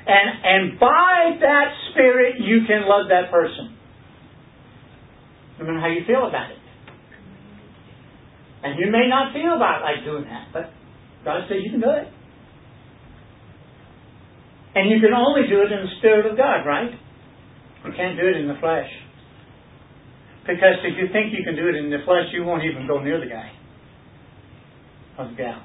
[0.06, 3.76] And and by that spirit you can love that person.
[5.58, 6.60] No matter how you feel about it.
[8.62, 10.72] And you may not feel about like doing that, but
[11.24, 12.08] God says you can do it.
[14.74, 16.90] And you can only do it in the Spirit of God, right?
[17.84, 18.88] You can't do it in the flesh.
[20.46, 23.02] Because if you think you can do it in the flesh, you won't even go
[23.02, 23.50] near the guy
[25.18, 25.62] or the gal.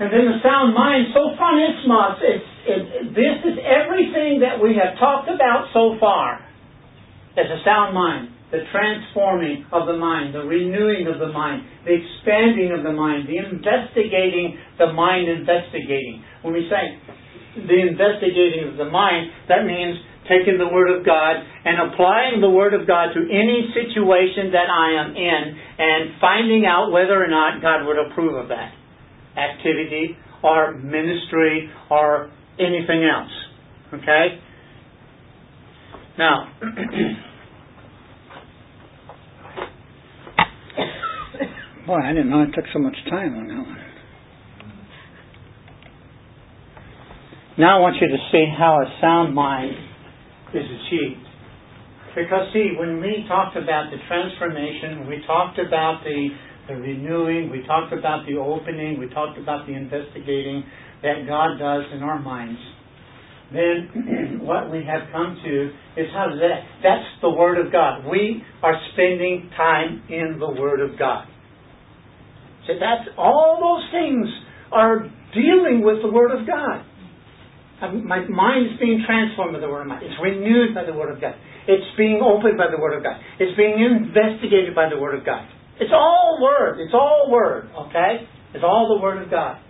[0.00, 1.86] And then the sound mind, so fun it's.
[2.18, 2.82] It's, it,
[3.14, 6.42] this is everything that we have talked about so far
[7.38, 11.90] as a sound mind the transforming of the mind, the renewing of the mind, the
[11.90, 16.22] expanding of the mind, the investigating, the mind investigating.
[16.46, 16.94] When we say
[17.66, 19.98] the investigating of the mind, that means
[20.30, 24.70] taking the Word of God and applying the Word of God to any situation that
[24.70, 28.70] I am in and finding out whether or not God would approve of that
[29.34, 30.14] activity
[30.46, 32.30] or ministry or
[32.62, 33.34] anything else.
[33.98, 34.38] Okay?
[36.16, 36.54] Now,
[41.86, 43.84] Boy, I didn't know it took so much time on that one.
[47.58, 49.76] Now I want you to see how a sound mind
[50.54, 51.20] is achieved.
[52.16, 56.28] Because see, when we talked about the transformation, we talked about the,
[56.68, 60.64] the renewing, we talked about the opening, we talked about the investigating
[61.02, 62.60] that God does in our minds.
[63.52, 65.70] Then what we have come to
[66.00, 66.64] is how that?
[66.82, 68.08] That's the Word of God.
[68.08, 71.28] We are spending time in the Word of God.
[72.66, 74.28] So that's all those things
[74.72, 75.04] are
[75.36, 76.84] dealing with the Word of God.
[77.82, 80.02] Uh, my mind is being transformed by the Word of God.
[80.02, 81.34] It's renewed by the Word of God.
[81.68, 83.20] It's being opened by the Word of God.
[83.38, 85.44] It's being investigated by the Word of God.
[85.80, 86.80] It's all Word.
[86.80, 87.68] It's all Word.
[87.88, 88.24] Okay?
[88.54, 89.60] It's all the Word of God.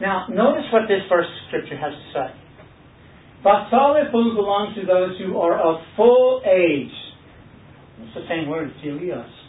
[0.00, 2.28] Now, notice what this verse of Scripture has to say.
[3.44, 6.92] Basale food belongs to those who are of full age.
[8.00, 9.39] It's the same word, teleios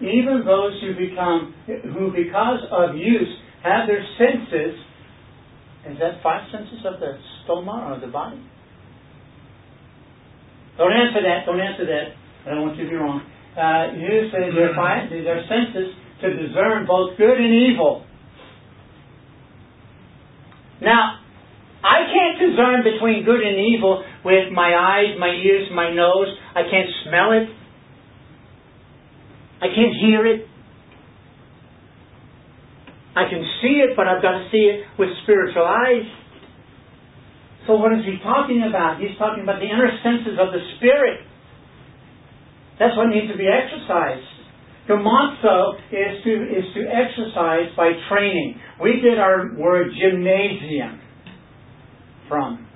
[0.00, 3.32] even those who become, who because of use
[3.62, 4.76] have their senses,
[5.88, 8.42] is that five senses of the soma or the body?
[10.76, 12.12] Don't answer that, don't answer that.
[12.44, 13.24] I don't want you to be wrong.
[13.56, 18.04] Uh, use their, five, their senses to discern both good and evil.
[20.82, 21.24] Now,
[21.82, 26.28] I can't discern between good and evil with my eyes, my ears, my nose.
[26.54, 27.48] I can't smell it.
[29.60, 30.46] I can't hear it.
[33.16, 36.04] I can see it, but I've got to see it with spiritual eyes.
[37.66, 39.00] So what is he talking about?
[39.00, 41.24] He's talking about the inner senses of the spirit.
[42.78, 44.28] That's what needs to be exercised.
[44.84, 48.60] gumnazo is to is to exercise by training.
[48.82, 51.00] We get our word gymnasium
[52.28, 52.68] from.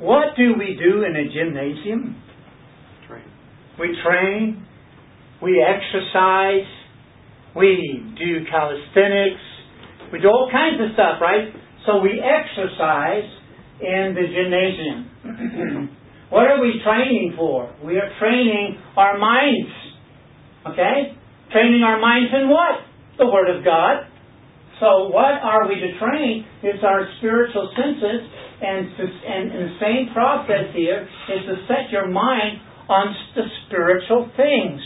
[0.00, 2.20] What do we do in a gymnasium?
[3.06, 3.24] Train.
[3.78, 4.66] We train
[5.42, 6.68] we exercise,
[7.56, 9.40] we do calisthenics,
[10.12, 11.54] we do all kinds of stuff, right?
[11.86, 13.28] So we exercise
[13.80, 15.96] in the gymnasium.
[16.30, 17.74] what are we training for?
[17.84, 19.72] We are training our minds.
[20.66, 21.16] Okay?
[21.52, 22.84] Training our minds in what?
[23.18, 24.06] The Word of God.
[24.80, 26.44] So what are we to train?
[26.62, 28.24] It's our spiritual senses,
[28.62, 34.30] and, and, and the same process here is to set your mind on the spiritual
[34.36, 34.80] things.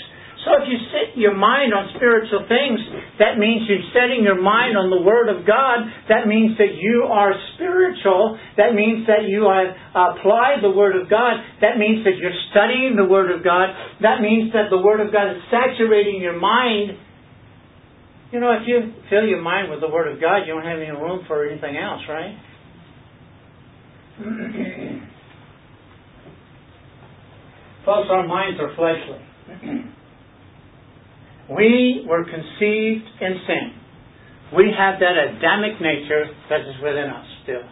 [0.45, 2.77] So if you set your mind on spiritual things,
[3.17, 5.89] that means you're setting your mind on the Word of God.
[6.13, 8.37] That means that you are spiritual.
[8.61, 11.41] That means that you have applied the Word of God.
[11.65, 13.73] That means that you're studying the Word of God.
[14.05, 17.01] That means that the Word of God is saturating your mind.
[18.29, 20.77] You know, if you fill your mind with the Word of God, you don't have
[20.77, 22.37] any room for anything else, right?
[27.89, 29.25] Folks, our minds are fleshly.
[31.51, 33.67] We were conceived in sin.
[34.57, 37.65] we have that Adamic nature that is within us still.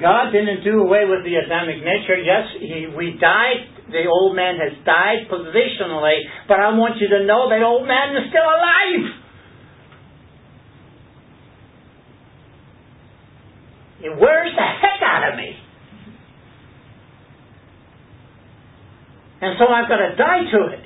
[0.00, 2.18] God didn't do away with the Adamic nature.
[2.18, 3.68] Yes, he, we died.
[3.90, 8.16] The old man has died positionally, but I want you to know that old man
[8.16, 9.20] is still alive.
[14.04, 15.56] It wears the heck out of me.
[19.40, 20.83] And so I've got to die to it.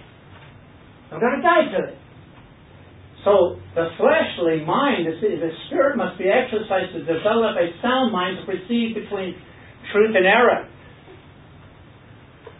[1.12, 1.98] I've going to die to it.
[3.24, 8.44] So the fleshly mind, the spirit must be exercised to develop a sound mind to
[8.46, 9.34] perceive between
[9.92, 10.68] truth and error.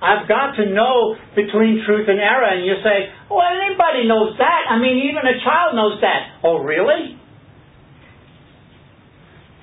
[0.01, 2.47] I've got to know between truth and error.
[2.47, 4.71] And you say, well, anybody knows that.
[4.71, 6.39] I mean, even a child knows that.
[6.45, 7.19] Oh, really?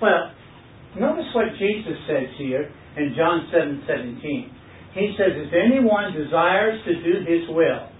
[0.01, 0.31] Well,
[0.99, 4.51] notice what Jesus says here in John 7 17.
[4.93, 7.94] He says, if anyone desires to do his will,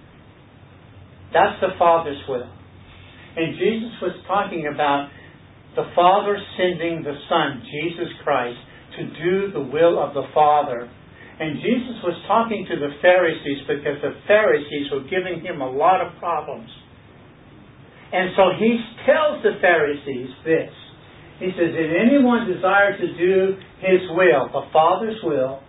[1.36, 2.48] that's the Father's will.
[3.36, 5.12] And Jesus was talking about
[5.76, 8.56] the Father sending the Son, Jesus Christ,
[8.96, 10.88] to do the will of the Father.
[11.36, 16.00] And Jesus was talking to the Pharisees because the Pharisees were giving him a lot
[16.00, 16.72] of problems.
[18.08, 20.72] And so he tells the Pharisees this.
[21.36, 25.60] He says, If anyone desires to do his will, the Father's will,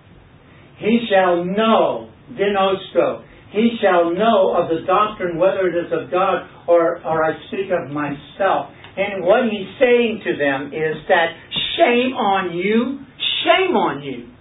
[0.79, 6.47] he shall know, ginosko, he shall know of the doctrine whether it is of God
[6.67, 8.71] or, or I speak of myself.
[8.97, 11.37] And what he's saying to them is that
[11.77, 13.05] shame on you,
[13.45, 14.33] shame on you.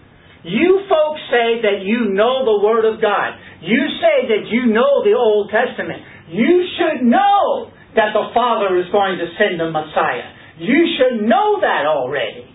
[0.42, 3.34] You folks say that you know the Word of God.
[3.60, 6.00] You say that you know the Old Testament.
[6.30, 10.32] You should know that the Father is going to send the Messiah.
[10.58, 12.46] You should know that already.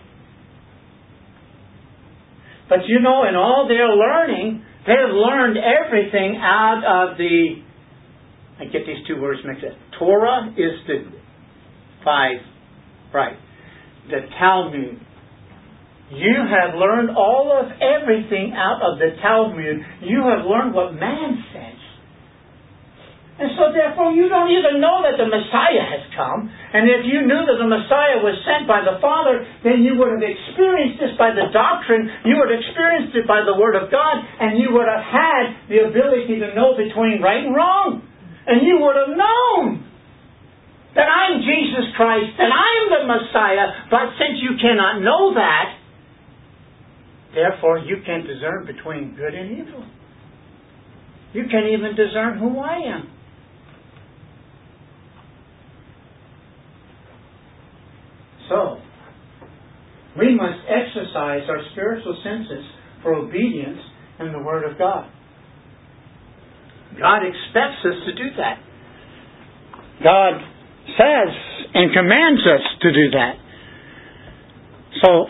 [2.68, 7.62] But you know, in all their learning, they have learned everything out of the.
[8.58, 9.78] I get these two words mixed up.
[9.98, 11.04] Torah is the
[12.04, 12.38] five,
[13.14, 13.36] right?
[14.08, 14.98] The Talmud.
[16.10, 19.76] You have learned all of everything out of the Talmud.
[20.02, 21.71] You have learned what man says.
[23.42, 26.46] And so therefore you don't even know that the Messiah has come.
[26.46, 30.14] And if you knew that the Messiah was sent by the Father, then you would
[30.14, 33.90] have experienced this by the doctrine, you would have experienced it by the Word of
[33.90, 38.06] God, and you would have had the ability to know between right and wrong.
[38.46, 39.90] And you would have known
[40.94, 45.82] that I'm Jesus Christ and I'm the Messiah, but since you cannot know that,
[47.34, 49.82] therefore you can't discern between good and evil.
[51.34, 53.11] You can't even discern who I am.
[58.52, 58.76] So,
[60.18, 62.64] we must exercise our spiritual senses
[63.02, 63.80] for obedience
[64.20, 65.10] in the Word of God.
[67.00, 68.60] God expects us to do that.
[70.04, 70.34] God
[71.00, 71.32] says
[71.72, 73.34] and commands us to do that.
[75.00, 75.24] So,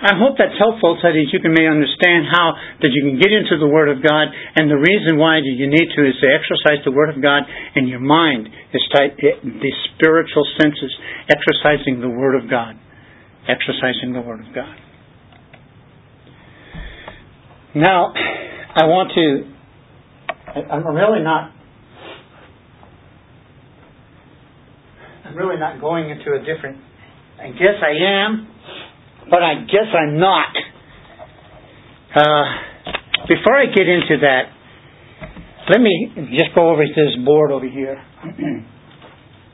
[0.00, 3.36] I hope that's helpful so that you can may understand how that you can get
[3.36, 6.80] into the Word of God, and the reason why you need to is to exercise
[6.88, 7.44] the Word of God
[7.76, 10.88] in your mind, is the eh, spiritual senses,
[11.28, 12.80] exercising the Word of God,
[13.44, 14.72] exercising the Word of God.
[17.76, 19.52] Now, I want to.
[20.64, 21.52] I'm really not.
[25.26, 26.78] I'm really not going into a different.
[27.38, 27.92] I guess I
[28.24, 28.48] am
[29.28, 30.54] but I guess I'm not.
[32.14, 32.44] Uh,
[33.28, 34.44] before I get into that,
[35.68, 38.02] let me just go over to this board over here.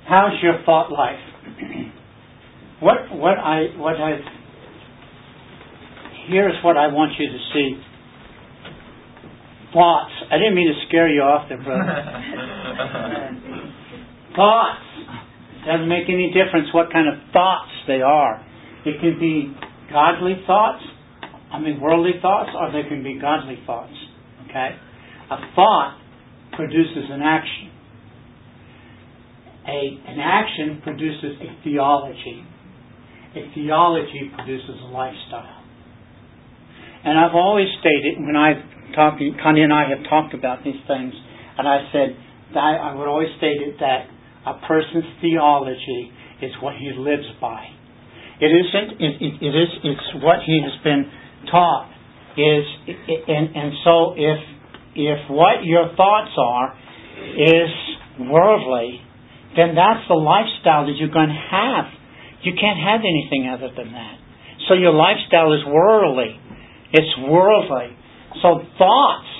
[0.09, 1.19] How's your thought life?
[2.81, 4.19] what what I what I
[6.29, 7.81] here's what I want you to see.
[9.73, 10.12] Thoughts.
[10.31, 11.85] I didn't mean to scare you off there, brother.
[14.37, 14.81] thoughts.
[15.67, 18.45] Doesn't make any difference what kind of thoughts they are.
[18.87, 19.53] It can be
[19.91, 20.82] godly thoughts,
[21.53, 23.93] I mean worldly thoughts, or they can be godly thoughts.
[24.49, 24.70] Okay?
[25.30, 25.99] A thought
[26.53, 27.70] produces an action.
[29.66, 32.47] A, an action produces a theology.
[33.34, 35.62] A theology produces a lifestyle.
[37.05, 38.62] And I've always stated when I've
[38.95, 41.12] talked, Connie and I have talked about these things,
[41.59, 42.16] and I said
[42.55, 44.07] I would always state it that
[44.47, 47.66] a person's theology is what he lives by.
[48.41, 49.01] It isn't.
[49.01, 49.70] It, it, it is.
[49.84, 51.11] It's what he has been
[51.51, 51.93] taught.
[52.37, 52.68] Is
[53.28, 54.41] and and so if
[54.95, 56.76] if what your thoughts are
[57.32, 57.72] is
[58.20, 59.01] worldly,
[59.57, 61.89] then that's the lifestyle that you're going to have.
[62.45, 64.16] You can't have anything other than that.
[64.68, 66.37] So your lifestyle is worldly.
[66.93, 67.97] It's worldly.
[68.43, 69.32] So thoughts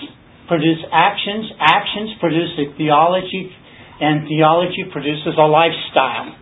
[0.49, 1.53] produce actions.
[1.61, 3.53] Actions produce a theology,
[4.01, 6.32] and theology produces a lifestyle.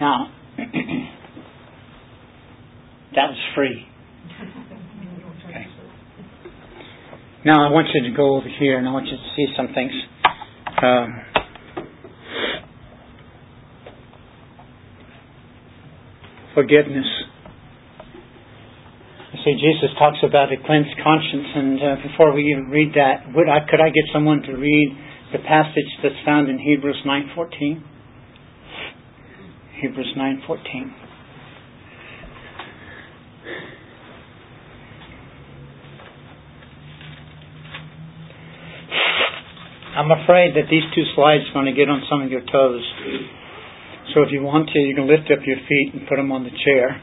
[0.00, 0.66] Now, that
[3.14, 3.86] was free.
[5.48, 5.66] Okay.
[7.44, 9.68] Now I want you to go over here and I want you to see some
[9.74, 9.92] things.
[10.82, 11.22] Um,
[16.54, 17.06] forgiveness.
[19.32, 23.30] You see, Jesus talks about a cleansed conscience, and uh, before we even read that,
[23.34, 24.96] would I, could I get someone to read
[25.32, 27.97] the passage that's found in Hebrews 9:14?
[29.80, 30.92] Hebrews 9:14.
[39.96, 42.82] I'm afraid that these two slides are going to get on some of your toes.
[44.14, 46.44] So if you want to, you can lift up your feet and put them on
[46.44, 47.02] the chair.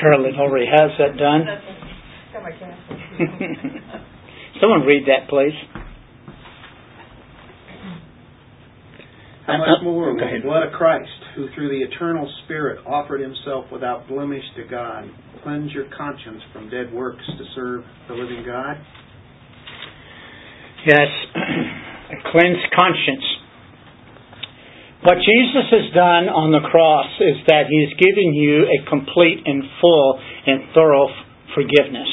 [0.00, 1.46] Carolyn already has that done.
[4.60, 5.54] Someone read that, please.
[9.52, 13.66] How much more will the blood of Christ, who through the eternal Spirit offered himself
[13.70, 15.04] without blemish to God,
[15.42, 18.80] cleanse your conscience from dead works to serve the living God?
[20.86, 23.26] Yes, a cleansed conscience.
[25.04, 29.42] What Jesus has done on the cross is that He has given you a complete
[29.44, 31.12] and full and thorough
[31.58, 32.08] forgiveness.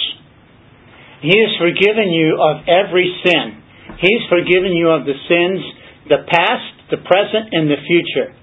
[1.21, 3.61] He has forgiven you of every sin.
[4.01, 5.61] He's forgiven you of the sins,
[6.09, 8.33] the past, the present, and the future.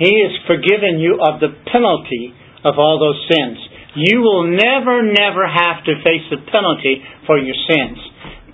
[0.00, 2.32] He has forgiven you of the penalty
[2.64, 3.60] of all those sins.
[3.96, 7.98] You will never, never have to face the penalty for your sins.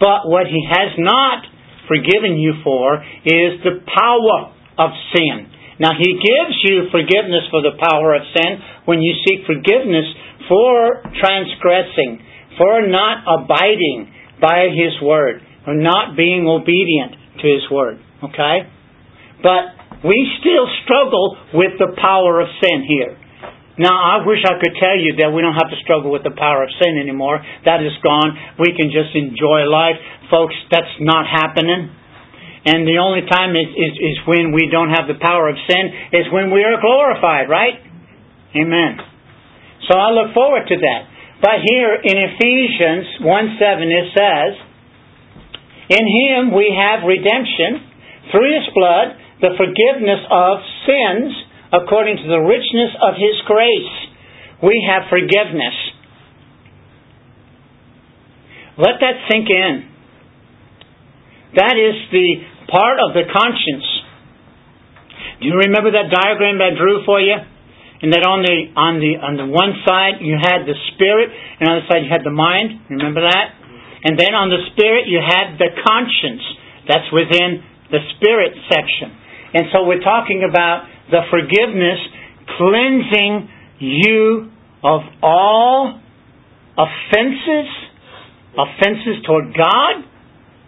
[0.01, 1.45] But what He has not
[1.87, 5.53] forgiven you for is the power of sin.
[5.79, 10.09] Now, He gives you forgiveness for the power of sin when you seek forgiveness
[10.49, 12.23] for transgressing,
[12.59, 14.11] for not abiding
[14.41, 18.01] by His Word, for not being obedient to His Word.
[18.25, 18.67] Okay?
[19.47, 23.15] But we still struggle with the power of sin here.
[23.79, 26.35] Now, I wish I could tell you that we don't have to struggle with the
[26.35, 27.39] power of sin anymore.
[27.69, 28.59] That is gone.
[28.59, 30.01] We can just enjoy life.
[30.33, 31.93] Folks, that's not happening.
[32.67, 35.85] And the only time is, is, is when we don't have the power of sin
[36.11, 37.79] is when we are glorified, right?
[38.59, 38.99] Amen.
[39.87, 41.01] So I look forward to that.
[41.39, 44.51] But here in Ephesians 1 7 it says,
[45.95, 47.87] In Him we have redemption
[48.33, 50.55] through His blood, the forgiveness of
[50.89, 51.33] sins
[51.73, 53.97] according to the richness of His grace.
[54.63, 55.77] We have forgiveness.
[58.79, 59.89] Let that sink in.
[61.57, 62.29] That is the
[62.69, 63.89] part of the conscience.
[65.41, 67.37] Do you remember that diagram I drew for you?
[67.97, 71.65] And that on the on the on the one side you had the spirit, and
[71.65, 72.93] on the other side you had the mind.
[72.93, 73.57] Remember that?
[74.05, 76.45] And then on the spirit you had the conscience.
[76.85, 79.17] That's within the spirit section.
[79.57, 81.97] And so we're talking about the forgiveness
[82.61, 83.49] cleansing
[83.81, 84.53] you
[84.85, 85.99] of all
[86.77, 87.69] offenses,
[88.53, 90.05] offenses toward God,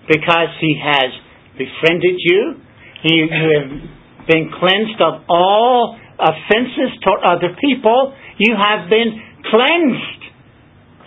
[0.08, 1.12] because He has
[1.60, 2.64] befriended you.
[3.04, 8.16] You, you have been cleansed of all offenses toward other people.
[8.38, 9.20] You have been
[9.52, 10.22] cleansed.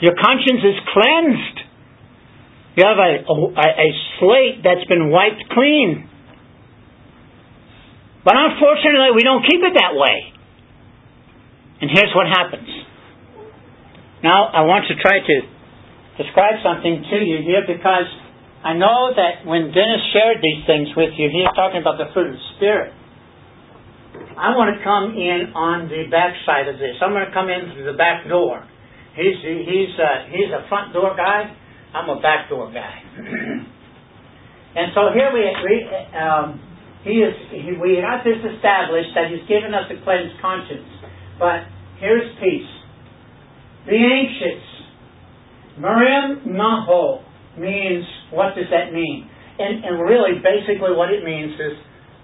[0.01, 1.57] Your conscience is cleansed.
[2.77, 6.10] You have a, a, a slate that's been wiped clean.
[8.23, 10.33] But unfortunately, we don't keep it that way.
[11.81, 12.69] And here's what happens.
[14.21, 15.35] Now, I want to try to
[16.21, 18.05] describe something to you here because
[18.61, 22.13] I know that when Dennis shared these things with you, he was talking about the
[22.13, 22.93] fruit of the Spirit.
[24.37, 27.01] I want to come in on the back side of this.
[27.01, 28.61] I'm going to come in through the back door.
[29.17, 31.51] He's he's uh, he's a front door guy.
[31.93, 33.01] I'm a back door guy.
[34.77, 35.75] and so here we, we
[36.15, 36.70] um,
[37.03, 40.85] he is he, we got this established that he's given us a cleansed conscience.
[41.39, 41.65] But
[41.97, 42.69] here's peace.
[43.89, 44.63] Be anxious.
[45.79, 47.23] merimnao
[47.57, 49.29] means what does that mean?
[49.57, 51.77] And and really basically what it means is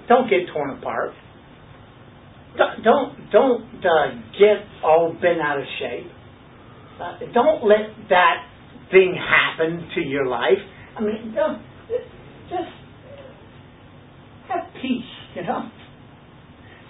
[0.08, 1.12] don't get torn apart.
[2.58, 6.12] Don't don't, don't uh, get all bent out of shape.
[7.02, 8.46] Uh, don't let that
[8.92, 10.58] thing happen to your life.
[10.98, 11.62] I mean, don't,
[12.50, 12.74] just
[14.50, 15.70] have peace, you know.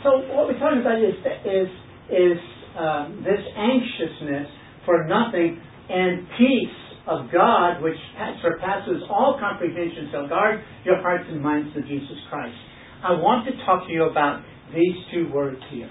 [0.04, 1.70] So what we're talking about is is
[2.10, 2.40] is
[2.78, 4.48] um, this anxiousness
[4.86, 6.78] for nothing and peace
[7.08, 7.98] of God, which
[8.42, 10.10] surpasses all comprehension.
[10.12, 12.56] So guard your hearts and minds to Jesus Christ.
[13.04, 14.44] I want to talk to you about
[14.74, 15.90] these two words here.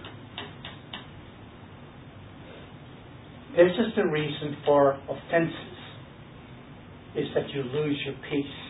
[3.56, 5.76] This is the reason for offenses,
[7.16, 8.65] is that you lose your peace.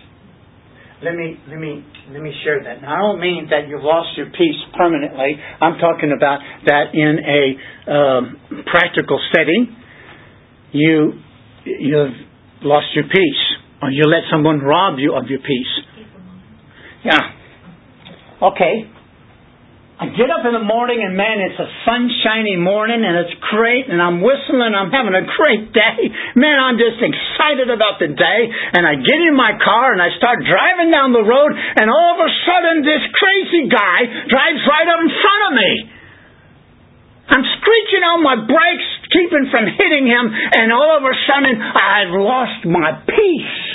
[1.03, 2.80] Let me let me let me share that.
[2.82, 5.36] Now, I don't mean that you've lost your peace permanently.
[5.61, 9.76] I'm talking about that in a um, practical setting.
[10.72, 11.12] You
[11.64, 12.16] you've
[12.62, 13.42] lost your peace,
[13.82, 15.74] or you let someone rob you of your peace.
[17.05, 18.49] Yeah.
[18.49, 18.95] Okay.
[19.97, 23.88] I get up in the morning and man, it's a sunshiny morning and it's great
[23.88, 26.01] and I'm whistling, I'm having a great day.
[26.36, 28.40] Man, I'm just excited about the day
[28.76, 32.12] and I get in my car and I start driving down the road and all
[32.12, 35.72] of a sudden this crazy guy drives right up in front of me.
[37.32, 42.14] I'm screeching on my brakes, keeping from hitting him, and all of a sudden I've
[42.20, 43.66] lost my peace.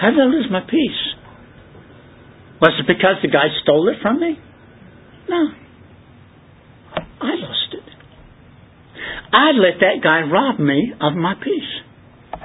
[0.00, 1.02] How did I lose my peace?
[2.60, 4.38] Was it because the guy stole it from me?
[5.28, 5.48] No.
[6.96, 7.88] I lost it.
[9.32, 12.40] I let that guy rob me of my peace.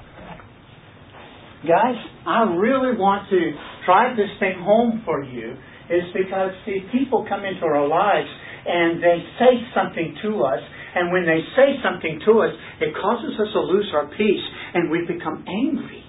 [1.67, 3.51] Guys, I really want to
[3.85, 5.57] drive this thing home for you
[5.89, 8.29] is because, see, people come into our lives
[8.65, 10.59] and they say something to us,
[10.95, 14.89] and when they say something to us, it causes us to lose our peace, and
[14.89, 16.03] we become angry.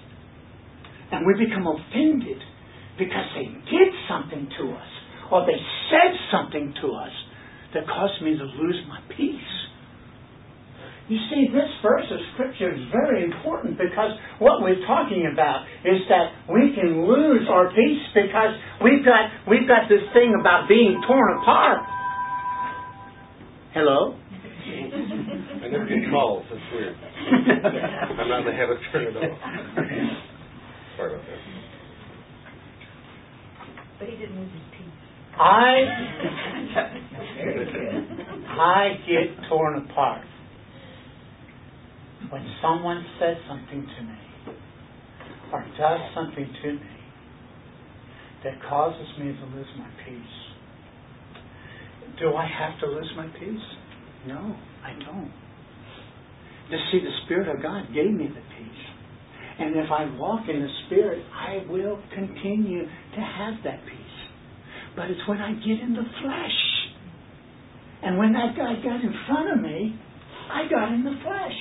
[1.11, 2.39] And we become offended
[2.97, 4.91] because they did something to us
[5.31, 5.59] or they
[5.89, 7.15] said something to us
[7.73, 9.51] that caused me to lose my peace.
[11.07, 15.99] You see, this verse of Scripture is very important because what we're talking about is
[16.07, 21.01] that we can lose our peace because we've got, we've got this thing about being
[21.07, 21.79] torn apart.
[23.73, 24.15] Hello?
[24.15, 26.45] I never get calls.
[26.49, 26.95] That's weird.
[26.95, 30.27] I'm not in the habit of turning it off.
[31.01, 31.39] Sorry about that.
[33.97, 34.87] But he didn't lose his peace.
[35.33, 35.81] I
[38.61, 40.25] I get torn apart
[42.29, 44.19] when someone says something to me
[45.51, 46.79] or does something to me
[48.43, 50.35] that causes me to lose my peace.
[52.19, 53.65] Do I have to lose my peace?
[54.27, 55.33] No, I don't.
[56.69, 58.50] You see, the Spirit of God gave me the peace.
[59.61, 64.17] And if I walk in the Spirit, I will continue to have that peace.
[64.95, 66.57] But it's when I get in the flesh.
[68.01, 69.99] And when that guy got in front of me,
[70.51, 71.53] I got in the flesh.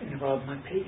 [0.00, 0.84] And it robbed my peace.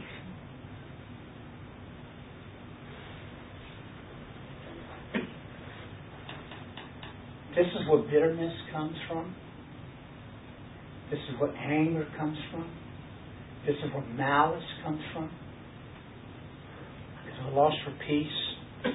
[7.55, 9.37] This is where bitterness comes from.
[11.11, 12.69] This is what anger comes from.
[13.69, 15.31] This is where malice comes from.
[17.27, 18.95] Because we lost for peace.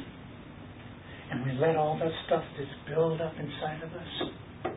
[1.30, 4.74] And we let all that stuff just build up inside of us.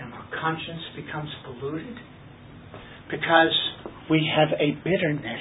[0.00, 1.96] And our conscience becomes polluted.
[3.08, 3.54] Because
[4.10, 5.40] we have a bitterness.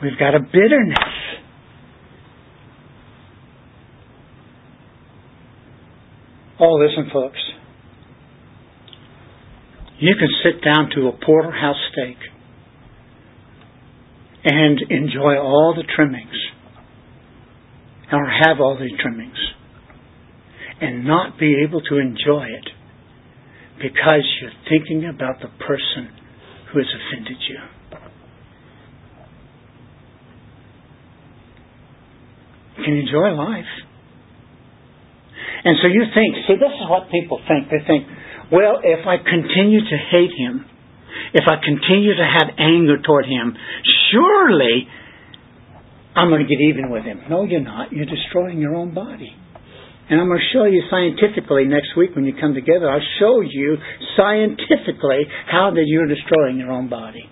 [0.00, 0.98] We've got a bitterness.
[6.60, 7.38] Oh, listen, folks.
[9.98, 12.16] You can sit down to a porterhouse steak
[14.44, 16.36] and enjoy all the trimmings
[18.12, 19.36] or have all the trimmings
[20.80, 22.70] and not be able to enjoy it
[23.82, 26.10] because you're thinking about the person
[26.72, 27.58] who has offended you.
[32.78, 33.72] You can enjoy life.
[35.64, 37.68] And so you think, see, this is what people think.
[37.68, 38.06] They think,
[38.52, 40.64] well, if I continue to hate him,
[41.34, 43.56] if I continue to have anger toward him,
[44.10, 44.88] surely
[46.14, 47.22] I'm going to get even with him.
[47.28, 47.92] No, you're not.
[47.92, 49.34] You're destroying your own body.
[50.10, 52.88] And I'm going to show you scientifically next week when you come together.
[52.88, 53.76] I'll show you
[54.16, 57.28] scientifically how that you're destroying your own body.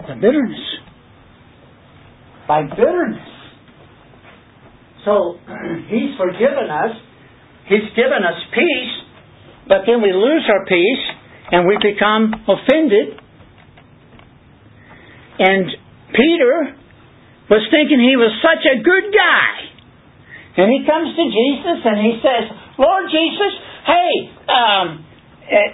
[0.00, 0.64] By bitterness.
[2.48, 3.28] By bitterness.
[5.04, 5.36] So,
[5.88, 6.96] He's forgiven us.
[7.68, 8.94] He's given us peace,
[9.68, 11.04] but then we lose our peace
[11.52, 13.20] and we become offended.
[15.38, 15.68] And
[16.16, 16.74] Peter
[17.48, 19.52] was thinking he was such a good guy.
[20.58, 22.44] And he comes to Jesus and he says,
[22.80, 23.52] Lord Jesus,
[23.86, 24.12] hey,
[24.50, 24.86] um,
[25.46, 25.70] eh,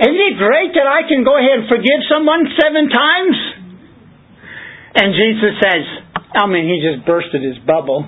[0.00, 3.36] isn't it great that I can go ahead and forgive someone seven times?
[4.94, 5.84] And Jesus says,
[6.34, 8.06] I mean, he just bursted his bubble.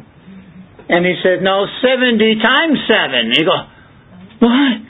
[0.89, 3.34] And he said, No, 70 times 7.
[3.34, 3.59] You go,
[4.41, 4.82] What?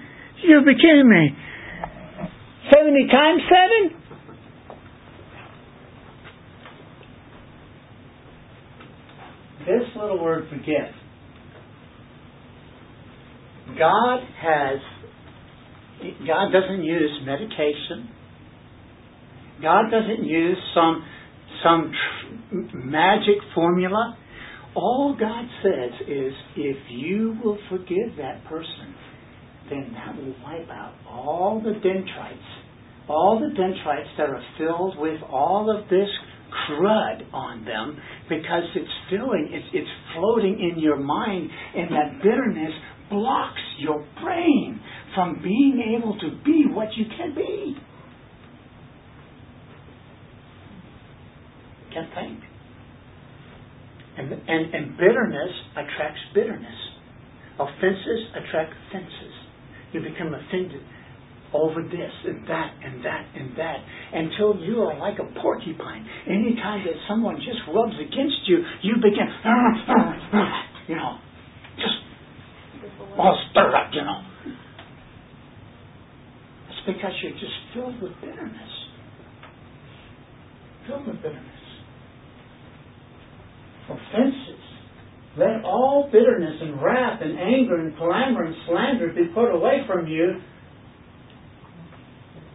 [0.42, 1.36] You're kidding me.
[2.72, 3.42] 70 times
[3.90, 4.06] 7?
[9.66, 10.94] This little word forgive.
[13.78, 14.78] God has,
[16.26, 18.08] God doesn't use meditation.
[19.60, 21.04] God doesn't use some
[21.64, 24.16] some tr- magic formula.
[24.74, 28.94] All God says is, if you will forgive that person,
[29.70, 32.48] then that will wipe out all the dendrites,
[33.08, 36.08] all the dendrites that are filled with all of this
[36.68, 37.98] crud on them,
[38.28, 42.72] because it's filling, it's, it's floating in your mind, and that bitterness
[43.10, 44.80] blocks your brain
[45.14, 47.76] from being able to be what you can be.
[51.92, 52.40] Can't think.
[54.18, 56.74] And, and, and bitterness attracts bitterness.
[57.58, 59.35] Offenses attract offenses.
[59.92, 60.82] You become offended
[61.54, 63.78] over this and that and that and that
[64.12, 66.06] until you are like a porcupine.
[66.26, 69.50] Anytime that someone just rubs against you, you begin, ah,
[69.88, 71.18] ah, ah, you know,
[71.76, 71.96] just
[73.16, 74.22] all stirred up, you know.
[76.68, 78.72] It's because you're just filled with bitterness.
[80.86, 81.42] Filled with bitterness.
[83.88, 84.65] Offenses.
[85.38, 90.06] Let all bitterness and wrath and anger and clamor and slander be put away from
[90.06, 90.40] you,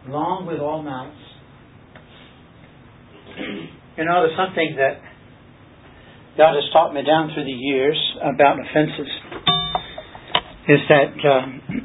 [0.08, 1.14] along with all malice.
[3.96, 5.00] You know, there's something that
[6.36, 9.08] God has taught me down through the years about offenses
[10.68, 11.60] is that um,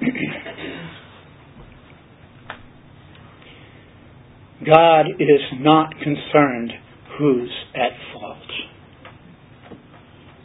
[4.65, 6.71] God is not concerned
[7.17, 8.37] who's at fault.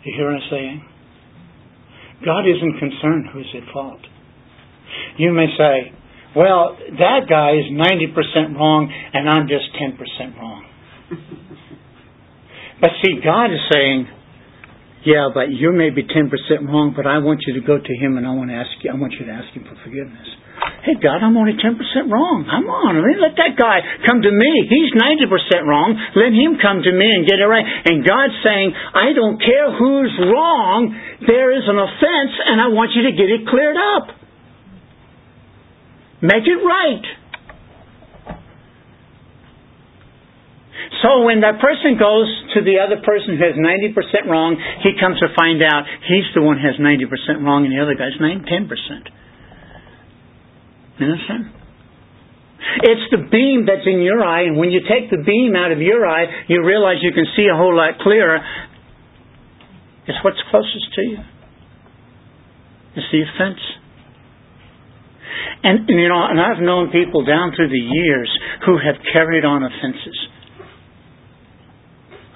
[0.04, 0.84] You hear what I'm saying?
[2.24, 4.00] God isn't concerned who's at fault.
[5.18, 5.92] You may say,
[6.34, 10.64] well, that guy is 90% wrong and I'm just 10% wrong.
[12.80, 14.08] but see, God is saying,
[15.04, 16.30] yeah, but you may be 10%
[16.68, 18.90] wrong, but I want you to go to him and I want to ask you,
[18.90, 20.28] I want you to ask him for forgiveness.
[20.82, 21.78] Hey, God, I'm only 10%
[22.10, 22.42] wrong.
[22.42, 22.98] Come on.
[23.06, 24.50] Let that guy come to me.
[24.66, 25.94] He's 90% wrong.
[26.18, 27.62] Let him come to me and get it right.
[27.62, 30.90] And God's saying, I don't care who's wrong.
[31.22, 34.10] There is an offense and I want you to get it cleared up.
[36.18, 37.06] Make it right.
[41.06, 42.26] So when that person goes
[42.58, 46.42] to the other person who has 90% wrong, he comes to find out he's the
[46.42, 47.06] one who has 90%
[47.46, 49.21] wrong and the other guy's 10%.
[51.04, 51.50] Understand?
[52.82, 55.80] It's the beam that's in your eye, and when you take the beam out of
[55.80, 58.38] your eye, you realize you can see a whole lot clearer.
[60.06, 61.18] It's what's closest to you.
[62.96, 63.60] It's the offense.
[65.64, 68.30] And, you know, and I've known people down through the years
[68.66, 70.18] who have carried on offenses.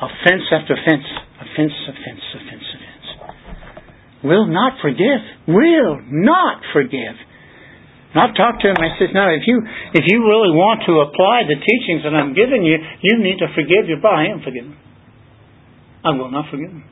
[0.00, 1.06] Offense after offense,
[1.40, 3.36] offense, offense, offense, offense.
[4.22, 5.22] Will not forgive.
[5.48, 7.16] Will not forgive.
[8.20, 8.76] I've talked to him.
[8.78, 9.60] I said, "No, if you
[9.94, 13.48] if you really want to apply the teachings that I'm giving you, you need to
[13.54, 14.16] forgive your brother.
[14.16, 14.76] I am forgiven.
[16.04, 16.84] I will not forgive him.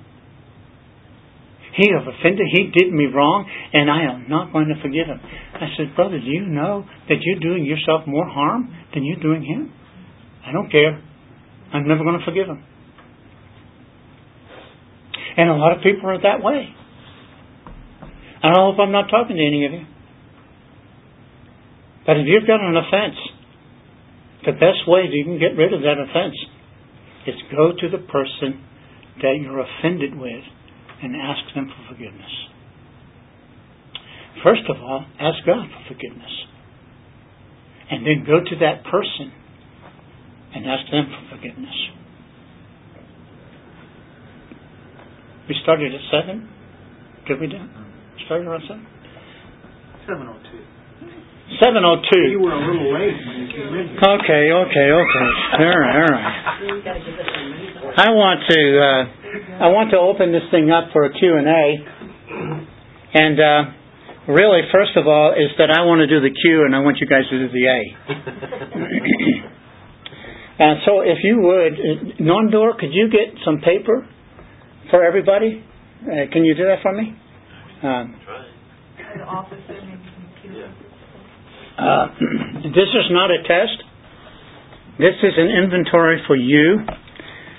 [1.75, 2.47] He have offended.
[2.53, 5.21] He did me wrong, and I am not going to forgive him."
[5.55, 9.43] I said, "Brother, do you know that you're doing yourself more harm than you're doing
[9.43, 9.73] him?
[10.47, 11.01] I don't care.
[11.73, 12.63] I'm never going to forgive him."
[15.37, 16.75] And a lot of people are that way.
[18.43, 19.87] I don't know if I'm not talking to any of you.
[22.07, 23.17] But if you've got an offense,
[24.45, 26.37] the best way you can get rid of that offense
[27.27, 28.61] is go to the person
[29.23, 30.45] that you're offended with
[31.03, 32.31] and ask them for forgiveness.
[34.43, 36.33] First of all, ask God for forgiveness.
[37.91, 39.33] And then go to that person
[40.55, 41.75] and ask them for forgiveness.
[45.49, 46.49] We started at 7?
[47.29, 47.59] Did we do?
[48.27, 48.87] Started around 7?
[50.07, 50.74] 702.
[51.61, 52.31] 702.
[52.31, 53.97] You were a little late when you came in.
[53.99, 55.29] Okay, okay, okay.
[55.59, 56.35] All right, all right.
[57.95, 59.03] I want to uh,
[59.63, 61.67] I want to open this thing up for a Q and A,
[63.15, 63.63] and uh,
[64.33, 66.99] really, first of all, is that I want to do the Q and I want
[66.99, 67.81] you guys to do the A.
[70.65, 74.07] and so, if you would, Nandor, could you get some paper
[74.91, 75.63] for everybody?
[76.03, 77.15] Uh, can you do that for me?
[77.83, 78.17] Um,
[79.15, 79.23] The
[81.79, 82.07] Uh,
[82.71, 83.83] this is not a test.
[84.99, 86.79] This is an inventory for you.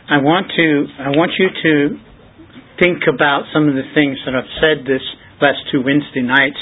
[0.07, 1.99] I want to I want you to
[2.79, 5.03] think about some of the things that I've said this
[5.41, 6.59] last two Wednesday nights,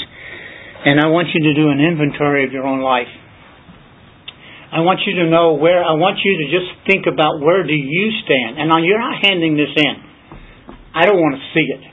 [0.86, 3.12] and I want you to do an inventory of your own life.
[4.74, 7.78] I want you to know where I want you to just think about where do
[7.78, 8.58] you stand.
[8.58, 9.95] And now you're not handing this in.
[10.97, 11.86] I don't want to see it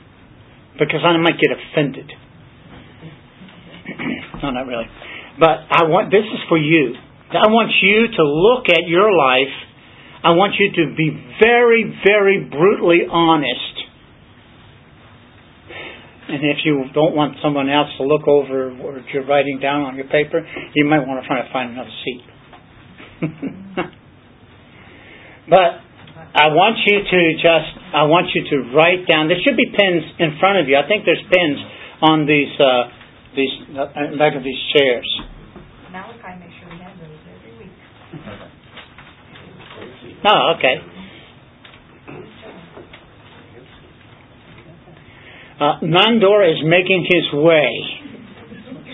[0.81, 2.09] because I might get offended.
[4.41, 4.89] no, not really.
[5.39, 6.95] But I want this is for you.
[7.31, 9.53] I want you to look at your life.
[10.23, 11.09] I want you to be
[11.39, 13.75] very, very brutally honest.
[16.31, 19.95] And if you don't want someone else to look over what you're writing down on
[19.95, 22.23] your paper, you might want to try to find another seat.
[25.51, 25.83] but
[26.31, 29.27] I want you to just, I want you to write down.
[29.27, 30.79] There should be pens in front of you.
[30.79, 31.59] I think there's pens
[31.99, 32.87] on these, uh,
[33.35, 33.85] these, uh,
[34.17, 35.07] back of these chairs.
[35.91, 37.71] Malachi makes sure we have those every week.
[40.25, 40.75] Oh, okay.
[45.61, 47.69] Uh, Nandor is making his way,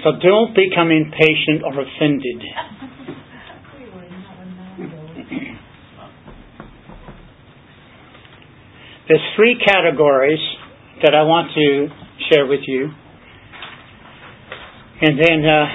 [0.04, 2.44] so don't become impatient or offended.
[3.80, 5.16] We would not when mine goes.
[9.08, 10.44] There's three categories
[11.04, 11.88] that I want to
[12.30, 12.92] share with you,
[15.02, 15.66] and then uh,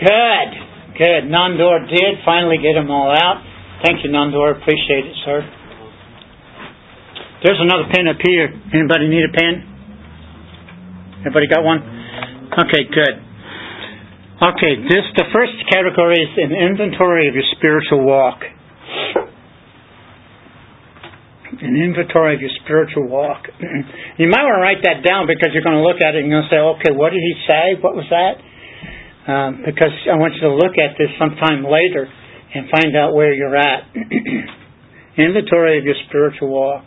[0.00, 0.63] Good,
[0.98, 1.30] good.
[1.30, 3.42] Nandor did finally get them all out.
[3.84, 4.56] Thank you, Nandor.
[4.60, 5.42] Appreciate it, sir.
[7.44, 8.48] There's another pen up here.
[8.72, 9.74] Anybody need a pen?
[11.20, 11.80] Everybody got one?
[12.64, 13.14] Okay, good.
[14.40, 18.40] Okay, this the first category is an inventory of your spiritual walk.
[21.60, 23.46] An inventory of your spiritual walk.
[24.20, 26.32] you might want to write that down because you're going to look at it and
[26.32, 27.76] you're going to say, okay, what did he say?
[27.80, 28.40] What was that?
[29.26, 32.06] Um, because I want you to look at this sometime later
[32.54, 33.88] and find out where you're at.
[35.16, 36.84] Inventory of your spiritual walk.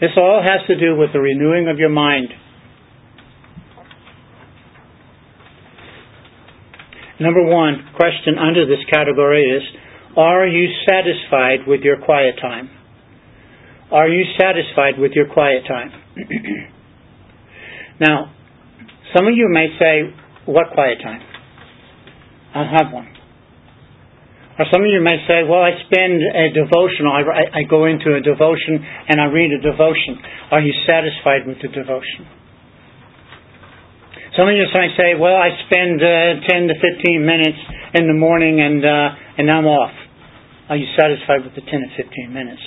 [0.00, 2.28] This all has to do with the renewing of your mind.
[7.20, 9.62] Number one question under this category is
[10.16, 12.70] Are you satisfied with your quiet time?
[13.92, 15.90] Are you satisfied with your quiet time?
[18.00, 18.32] now,
[19.14, 20.14] some of you may say,
[20.46, 21.20] what quiet time?
[22.54, 23.08] I don't have one.
[24.58, 27.16] Or some of you may say, well, I spend a devotional.
[27.16, 28.76] I, I, go into a devotion
[29.08, 30.20] and I read a devotion.
[30.52, 32.28] Are you satisfied with the devotion?
[34.36, 37.56] Some of you might say, well, I spend uh, 10 to 15 minutes
[37.94, 39.96] in the morning and, uh, and I'm off.
[40.68, 42.62] Are you satisfied with the 10 to 15 minutes?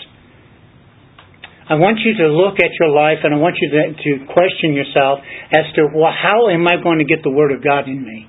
[1.63, 4.75] I want you to look at your life and I want you to, to question
[4.75, 5.19] yourself
[5.51, 8.27] as to well, how am I going to get the Word of God in me?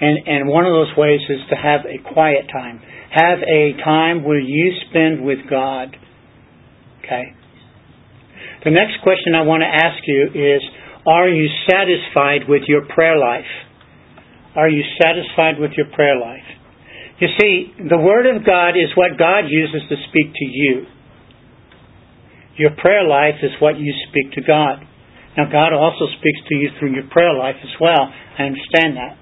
[0.00, 2.80] And, and one of those ways is to have a quiet time.
[3.10, 5.96] Have a time where you spend with God.
[7.00, 7.32] Okay?
[8.64, 10.60] The next question I want to ask you is
[11.06, 13.48] Are you satisfied with your prayer life?
[14.54, 16.44] Are you satisfied with your prayer life?
[17.18, 20.86] You see, the Word of God is what God uses to speak to you.
[22.56, 24.84] Your prayer life is what you speak to God.
[25.36, 28.12] Now, God also speaks to you through your prayer life as well.
[28.38, 29.16] I understand that.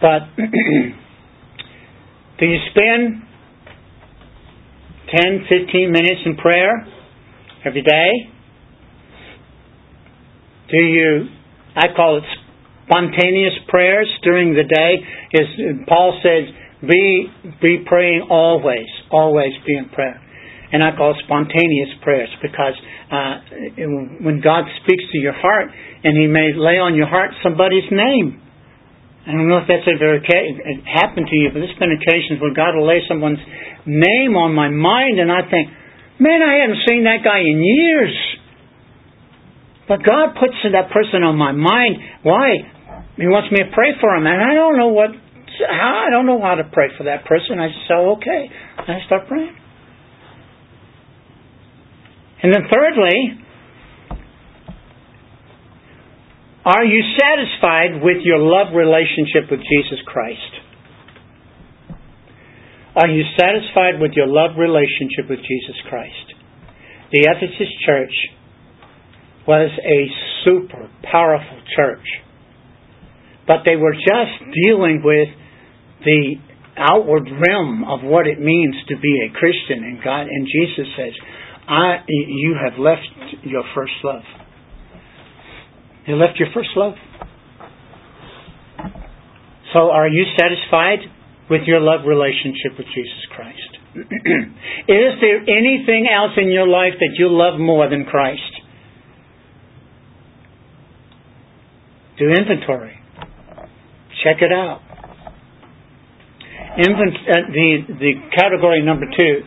[0.00, 0.28] But
[2.38, 3.22] do you spend
[5.16, 6.86] 10, 15 minutes in prayer
[7.64, 8.10] every day?
[10.70, 11.28] Do you,
[11.74, 12.24] I call it
[12.86, 14.96] spontaneous prayers during the day?
[15.32, 15.46] Is
[15.88, 16.54] Paul says,
[16.86, 17.28] be,
[17.62, 20.20] be praying always, always be in prayer
[20.72, 22.76] and I call spontaneous prayers because
[23.10, 23.34] uh,
[24.22, 25.70] when God speaks to your heart
[26.02, 28.42] and He may lay on your heart somebody's name.
[29.26, 30.22] I don't know if that's ever
[30.86, 33.42] happened to you, but there's been occasions where God will lay someone's
[33.82, 35.66] name on my mind, and I think,
[36.22, 38.14] man, I haven't seen that guy in years.
[39.90, 42.22] But God puts that person on my mind.
[42.22, 42.70] Why?
[43.18, 45.10] He wants me to pray for him, and I don't know what.
[45.56, 47.58] How I don't know how to pray for that person.
[47.58, 48.42] I just say, okay,
[48.76, 49.56] I start praying.
[52.42, 53.40] And then thirdly,
[56.64, 60.66] are you satisfied with your love relationship with Jesus Christ?
[62.96, 66.34] Are you satisfied with your love relationship with Jesus Christ?
[67.12, 68.14] The Ephesus church
[69.46, 70.00] was a
[70.44, 72.04] super powerful church.
[73.46, 75.28] But they were just dealing with
[76.04, 76.34] the
[76.76, 81.12] outward realm of what it means to be a Christian and God and Jesus says,
[81.68, 83.08] I, you have left
[83.42, 84.22] your first love.
[86.06, 86.94] You left your first love.
[89.72, 91.00] So, are you satisfied
[91.50, 93.58] with your love relationship with Jesus Christ?
[93.96, 98.40] Is there anything else in your life that you love more than Christ?
[102.18, 102.98] Do inventory.
[104.22, 104.80] Check it out.
[106.78, 109.40] Invent, uh, the, the category number two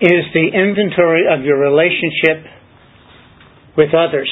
[0.00, 2.44] is the inventory of your relationship
[3.76, 4.30] with others.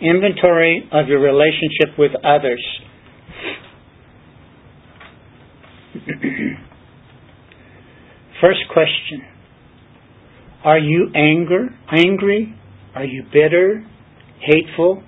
[0.00, 2.64] Inventory of your relationship with others.
[8.40, 9.22] First question
[10.64, 12.54] Are you anger, angry?
[12.94, 13.84] Are you bitter,
[14.40, 15.02] hateful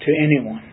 [0.00, 0.67] to anyone?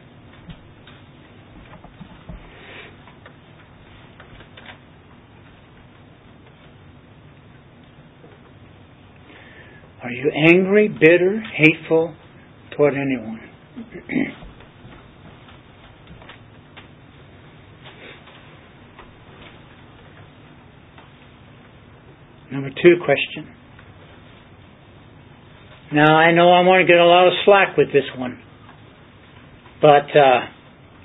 [10.06, 12.14] Are you angry, bitter, hateful
[12.78, 13.40] toward anyone?
[22.52, 23.48] Number two question.
[25.92, 28.40] Now, I know I'm going to get a lot of slack with this one,
[29.82, 30.42] but uh,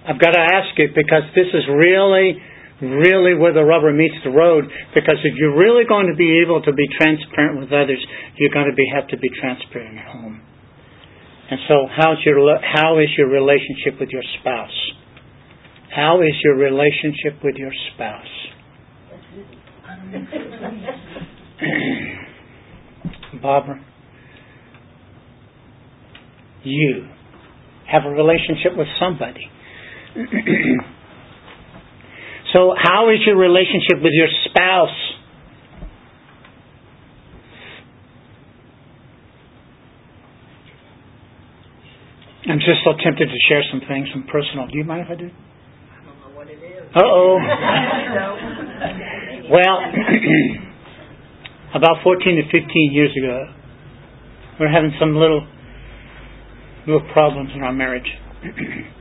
[0.08, 2.36] I've got to ask it because this is really,
[2.80, 4.64] really where the rubber meets the road.
[4.94, 8.04] Because if you're really going to be able to be transparent with others,
[8.36, 10.40] you're going to be, have to be transparent at home.
[11.50, 14.92] And so, how's your how is your relationship with your spouse?
[15.94, 18.24] How is your relationship with your spouse?
[23.42, 23.84] Barbara,
[26.62, 27.08] you
[27.90, 29.50] have a relationship with somebody.
[32.52, 34.96] so, how is your relationship with your spouse?
[42.48, 44.66] I'm just so tempted to share some things, some personal.
[44.66, 45.30] Do you mind if I do?
[45.30, 46.82] I don't know what it is.
[46.96, 47.38] Uh oh.
[49.50, 49.78] well,
[51.74, 53.52] about 14 to 15 years ago,
[54.58, 55.46] we were having some little
[56.86, 58.10] little problems in our marriage.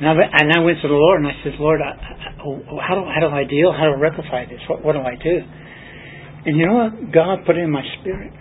[0.00, 2.34] and, I, and I went to the Lord and I said, Lord, I, I,
[2.82, 3.72] how, do, how do I deal?
[3.72, 4.60] How do I rectify this?
[4.68, 5.38] What, what do I do?
[6.46, 7.12] And you know what?
[7.12, 8.32] God put in my spirit.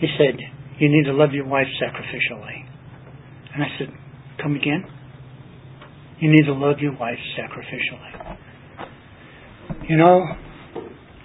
[0.00, 0.38] He said,
[0.78, 2.64] You need to love your wife sacrificially.
[3.54, 3.88] And I said,
[4.42, 4.84] Come again?
[6.20, 8.36] You need to love your wife sacrificially.
[9.88, 10.22] You know,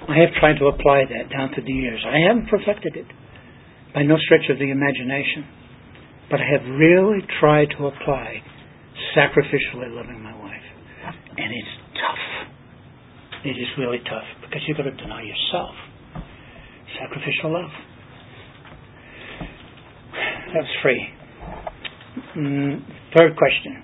[0.10, 2.04] I have tried to apply that down to the years.
[2.06, 3.08] I haven't perfected it
[3.94, 5.46] by no stretch of the imagination,
[6.34, 8.42] but I have really tried to apply
[9.16, 10.66] sacrificially loving my wife.
[11.38, 12.50] And it's tough.
[13.46, 15.76] It is really tough because you've got to deny yourself.
[17.00, 17.70] Sacrificial love.
[20.56, 21.08] That's free.
[22.36, 22.82] Mm,
[23.16, 23.84] third question.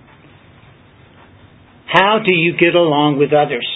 [1.86, 3.68] How do you get along with others?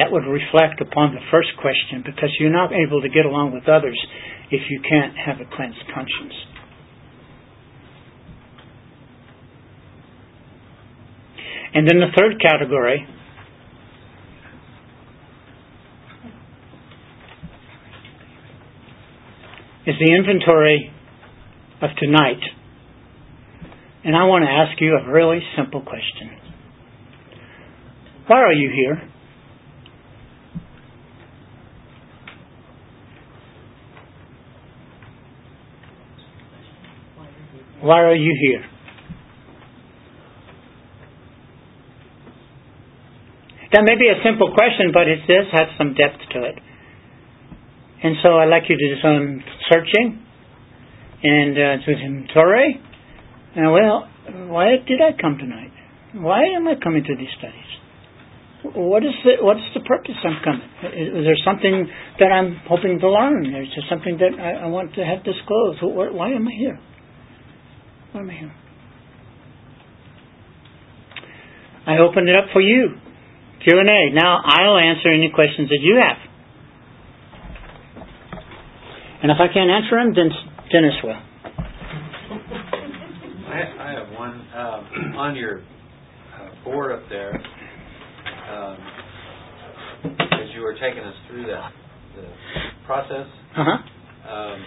[0.00, 3.68] That would reflect upon the first question because you're not able to get along with
[3.68, 4.00] others
[4.50, 6.32] if you can't have a cleansed conscience.
[11.74, 13.06] And then the third category
[19.86, 20.90] is the inventory
[21.82, 22.40] of tonight.
[24.04, 26.30] And I want to ask you a really simple question.
[28.28, 29.10] Why are you here?
[37.90, 38.62] Why are you here?
[43.72, 46.54] That may be a simple question, but it does have some depth to it.
[48.04, 50.22] And so I'd like you to do some searching
[51.24, 52.80] and uh, to inventory.
[53.56, 54.06] And well,
[54.54, 55.74] why did I come tonight?
[56.14, 57.70] Why am I coming to these studies?
[58.70, 60.70] What is the what is the purpose I'm coming?
[60.94, 63.46] Is, is there something that I'm hoping to learn?
[63.46, 65.82] Is there something that I, I want to have disclosed?
[65.82, 66.78] Why am I here?
[68.14, 68.54] Am I here?
[71.86, 72.88] I opened it up for you.
[73.64, 74.10] Q&A.
[74.14, 76.16] Now I'll answer any questions that you have.
[79.22, 80.30] And if I can't answer them, then
[80.72, 81.20] Dennis will.
[83.48, 87.34] I, I have one um, on your uh, board up there.
[88.50, 88.76] Um,
[90.32, 91.72] as you were taking us through that
[92.16, 92.26] the
[92.86, 94.30] process, Uh-huh.
[94.32, 94.64] um,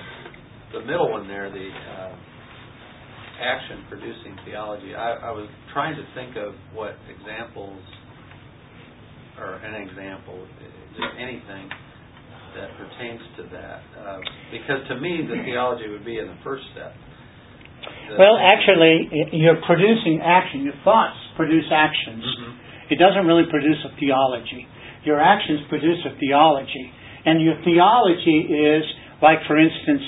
[0.73, 2.15] the middle one there, the uh,
[3.41, 4.95] action producing theology.
[4.95, 7.81] I, I was trying to think of what examples,
[9.39, 10.37] or an example,
[10.93, 11.69] just anything
[12.55, 13.81] that pertains to that?
[13.97, 14.21] Uh,
[14.53, 16.93] Because to me, the theology would be in the first step.
[18.09, 20.63] The- Well, actually, you're producing action.
[20.63, 22.23] Your thoughts produce actions.
[22.23, 22.53] Mhm.
[22.91, 24.67] It doesn't really produce a theology.
[25.03, 26.91] Your actions produce a theology.
[27.25, 28.85] And your theology is,
[29.21, 30.03] like, for instance,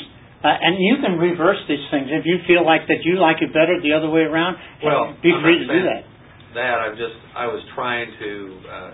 [0.45, 2.05] uh, and you can reverse these things.
[2.13, 5.33] If you feel like that you like it better the other way around, Well, be
[5.41, 6.05] free to do that.
[6.53, 8.31] That, I'm just, I was trying to,
[8.69, 8.91] uh,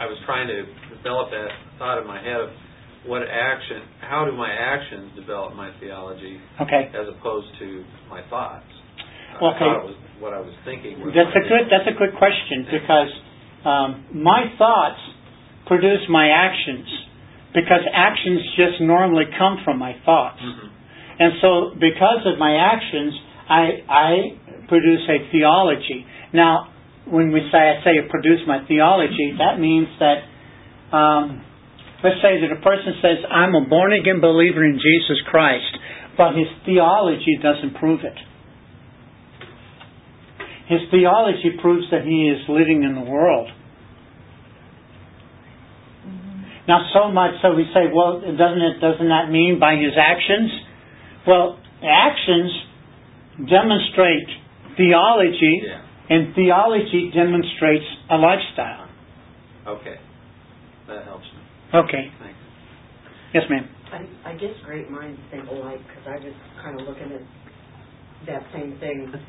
[0.00, 0.64] I was trying to
[0.96, 2.48] develop that thought in my head of
[3.04, 6.88] what action, how do my actions develop my theology Okay.
[6.96, 8.64] as opposed to my thoughts?
[9.40, 9.68] Well, I okay.
[9.68, 11.12] it was, what I was thinking was.
[11.12, 11.68] That's a good.
[11.68, 13.12] That's a good question because
[13.66, 15.02] um, my thoughts
[15.66, 16.86] produce my actions
[17.54, 20.68] because actions just normally come from my thoughts, Mhm.
[21.20, 24.32] and so because of my actions, I I
[24.68, 26.04] produce a theology.
[26.32, 26.68] Now,
[27.06, 30.22] when we say I say I produce my theology, that means that.
[30.92, 31.40] Um,
[32.04, 35.78] Let's say that a person says, I'm a born again believer in Jesus Christ,
[36.18, 38.18] but his theology doesn't prove it.
[40.66, 43.50] His theology proves that he is living in the world.
[46.66, 48.80] Now, so much so we say, well, doesn't it?
[48.80, 50.50] Doesn't that mean by his actions?
[51.26, 52.52] Well, actions
[53.50, 54.28] demonstrate
[54.76, 58.88] theology, Yeah, and theology demonstrates a lifestyle.
[59.68, 59.96] okay.
[60.88, 61.40] That helps me.
[61.80, 62.12] Okay.
[62.20, 62.38] Thanks.
[63.32, 63.68] Yes, ma'am.
[63.92, 67.22] I, I guess great minds think alike because I was kind of looking at
[68.26, 69.12] that same thing.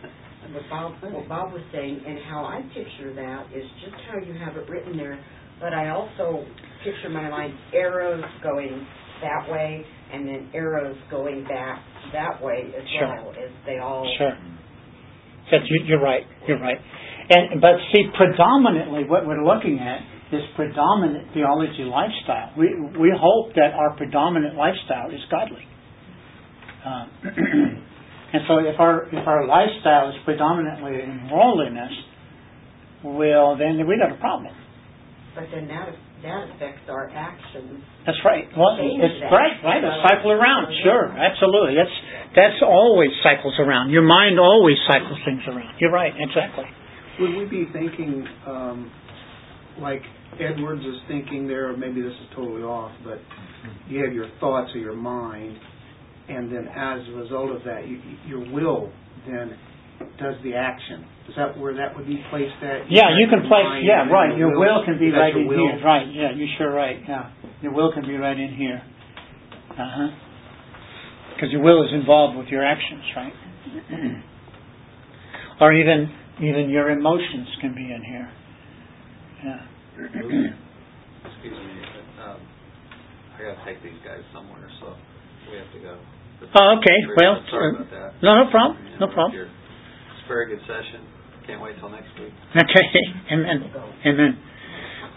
[0.45, 4.37] What Bob, what Bob was saying and how I picture that is just how you
[4.37, 5.17] have it written there.
[5.59, 6.45] But I also
[6.83, 8.85] picture my life arrows going
[9.21, 11.81] that way and then arrows going back
[12.13, 13.07] that way as Sure.
[13.07, 14.05] well as they all.
[14.17, 14.37] Sure.
[15.51, 16.25] That you, you're right.
[16.47, 16.77] You're right.
[17.29, 20.01] And but see, predominantly what we're looking at
[20.31, 22.51] is predominant theology lifestyle.
[22.57, 25.65] We we hope that our predominant lifestyle is godly.
[26.85, 27.05] Uh,
[28.33, 31.93] and so if our if our lifestyle is predominantly in worldliness,
[33.03, 34.53] well then we got a problem.
[35.35, 35.91] But then that
[36.23, 37.83] that affects our actions.
[38.07, 38.47] That's right.
[38.55, 39.35] Well, it's that.
[39.35, 39.83] right, right.
[39.83, 40.71] It'll cycle around.
[40.71, 40.83] Yeah.
[40.83, 41.75] Sure, absolutely.
[41.75, 41.97] That's
[42.35, 43.91] that's always cycles around.
[43.91, 45.75] Your mind always cycles things around.
[45.79, 46.13] You're right.
[46.17, 46.65] Exactly.
[47.19, 48.91] Would we be thinking, um,
[49.79, 50.01] like
[50.39, 53.19] Edwards is thinking there, or maybe this is totally off, but
[53.87, 55.57] you have your thoughts of your mind,
[56.27, 58.91] and then as a result of that, you, your will
[59.27, 59.57] then
[60.19, 61.05] does the action.
[61.29, 62.91] Is that where that would be placed at?
[62.91, 63.83] Yeah, you can place.
[63.83, 64.37] Yeah, right.
[64.37, 65.57] your Your will can be right in will?
[65.57, 65.81] here.
[65.83, 66.07] Right.
[66.11, 66.99] Yeah, you're sure right.
[67.07, 67.31] Yeah,
[67.61, 68.81] your will can be right in here.
[69.71, 70.07] Uh huh.
[71.35, 73.33] Because your will is involved with your actions, right?
[75.61, 78.31] or even even your emotions can be in here.
[79.43, 79.65] Yeah.
[79.95, 81.81] Excuse me,
[82.23, 82.39] um,
[83.35, 84.95] I gotta take these guys somewhere, so
[85.51, 85.99] we have to go.
[86.55, 86.97] Oh, okay.
[87.15, 88.23] Well, Sorry uh, about that.
[88.23, 88.77] no, no problem.
[88.99, 89.47] No problem.
[90.25, 91.05] It's a very good session.
[91.45, 92.33] Can't wait till next week.
[92.57, 92.89] Okay.
[93.29, 93.61] Amen.
[94.09, 94.33] Amen.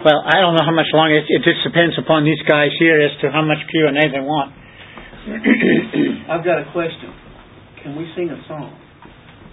[0.04, 1.16] Well, I don't know how much longer.
[1.16, 4.04] It, it just depends upon these guys here as to how much Q and A
[4.12, 4.52] they want.
[6.28, 7.09] I've got a question.
[7.82, 8.76] Can we sing a song?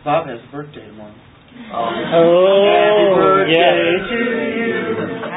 [0.04, 1.16] Bob has a birthday tomorrow.
[1.72, 4.12] Oh, yes.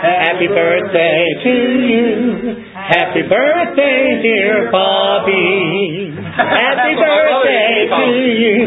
[0.02, 1.54] Happy birthday to
[1.86, 2.64] you.
[2.74, 6.11] Happy birthday, dear Bobby.
[6.36, 8.66] Happy birthday oh, to you.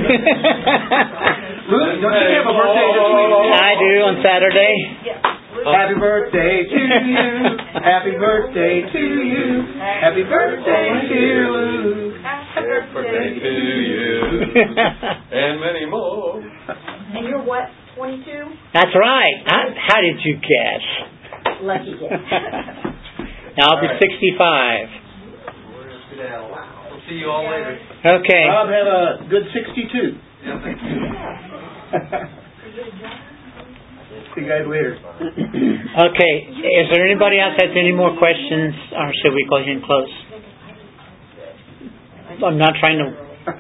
[1.72, 3.32] Luke, don't you have a birthday this week?
[3.56, 4.76] I do on Saturday.
[5.64, 7.24] Happy birthday to you.
[7.80, 9.72] Happy birthday to you.
[9.80, 12.20] Happy birthday, dear Luke.
[12.20, 13.52] Happy Happy birthday to
[13.88, 14.20] you.
[15.32, 16.44] And many more.
[16.44, 17.72] And you're what?
[17.96, 18.52] Twenty two?
[18.74, 19.36] That's right.
[19.48, 20.84] How, how did you guess?
[21.64, 22.20] Lucky guess.
[23.58, 24.88] Now I'll be All right.
[24.88, 24.88] 65.
[25.72, 26.52] We're gonna sit down.
[26.92, 27.80] We'll see you all later.
[28.04, 28.44] Okay.
[28.48, 30.20] Bob, have a good 62.
[30.44, 31.51] Yeah, thank you.
[34.36, 34.96] See you guys later.
[34.96, 36.34] Okay.
[36.48, 40.10] Is there anybody else has any more questions, or should we go ahead and close?
[42.46, 43.12] I'm not trying to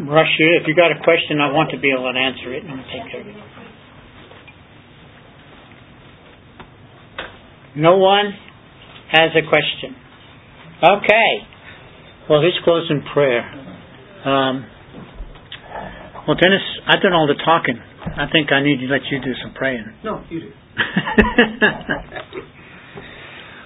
[0.05, 0.59] rush you.
[0.61, 3.11] If you got a question, I want to be able to answer it and take
[3.11, 3.35] care of it.
[7.75, 8.33] No one
[9.11, 9.95] has a question.
[10.83, 11.47] Okay.
[12.29, 13.43] Well, let's close in prayer.
[14.25, 14.65] Um,
[16.27, 17.79] well, Dennis, I've done all the talking.
[18.01, 19.85] I think I need to let you do some praying.
[20.03, 20.51] No, you do.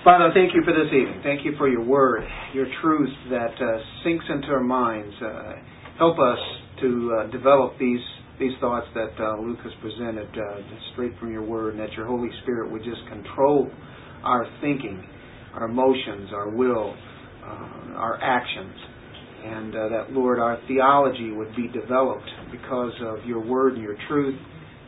[0.04, 1.22] Father, thank you for this evening.
[1.24, 5.16] Thank you for your word, your truth that uh, sinks into our minds.
[5.22, 5.54] Uh,
[5.98, 6.38] help us
[6.82, 8.02] to uh, develop these
[8.38, 12.06] these thoughts that uh, Luke has presented uh, straight from your word, and that your
[12.06, 13.72] Holy Spirit would just control
[14.24, 15.02] our thinking,
[15.54, 16.94] our emotions, our will,
[17.44, 18.76] uh, our actions.
[19.46, 23.98] And uh, that, Lord, our theology would be developed because of your word and your
[24.08, 24.40] truth.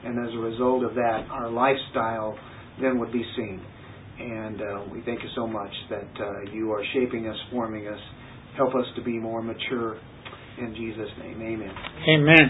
[0.03, 2.37] And as a result of that, our lifestyle
[2.81, 3.61] then would be seen.
[4.19, 7.99] And uh, we thank you so much that uh, you are shaping us, forming us.
[8.55, 9.99] Help us to be more mature.
[10.57, 11.69] In Jesus' name, amen.
[12.09, 12.45] Amen.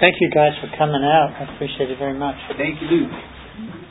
[0.00, 1.30] Thank you guys for coming out.
[1.38, 2.34] I appreciate it very much.
[2.58, 3.83] Thank you, Luke.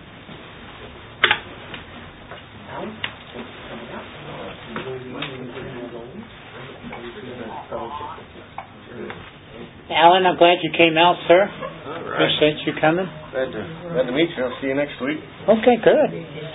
[9.95, 11.45] Alan, I'm glad you came out, sir.
[11.45, 12.13] All right.
[12.17, 13.05] Appreciate you coming.
[13.31, 13.61] Glad to,
[13.93, 14.43] glad to meet you.
[14.43, 15.19] I'll see you next week.
[15.49, 16.09] Okay, good.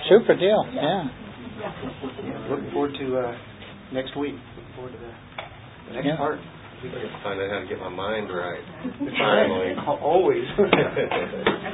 [0.09, 0.65] Super deal.
[0.73, 1.07] Yeah.
[2.49, 3.37] Looking forward to uh,
[3.93, 4.35] next week.
[4.35, 5.11] Looking forward to the,
[5.89, 6.17] the next Yeah.
[6.17, 6.39] part.
[6.39, 8.63] I gotta find out how to get my mind right.
[9.19, 9.75] Finally.
[9.99, 10.45] Always.
[10.59, 11.07] okay.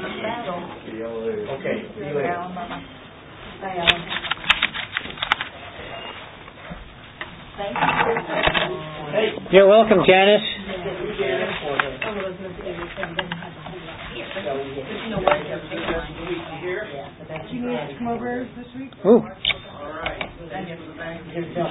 [1.45, 2.35] Okay, see you later.
[9.51, 10.41] You're welcome, Janice.
[10.85, 10.91] Do
[17.55, 18.91] you need to come over this week?
[19.03, 19.21] Ooh.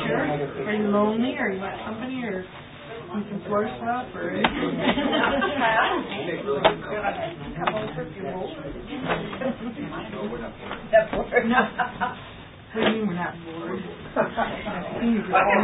[0.06, 0.18] Sure.
[0.66, 4.78] Are you lonely, or you want company, or you some floor swap, or anything?
[11.46, 12.33] No.
[12.74, 13.78] What do you mean we're not bored?
[15.30, 15.62] All.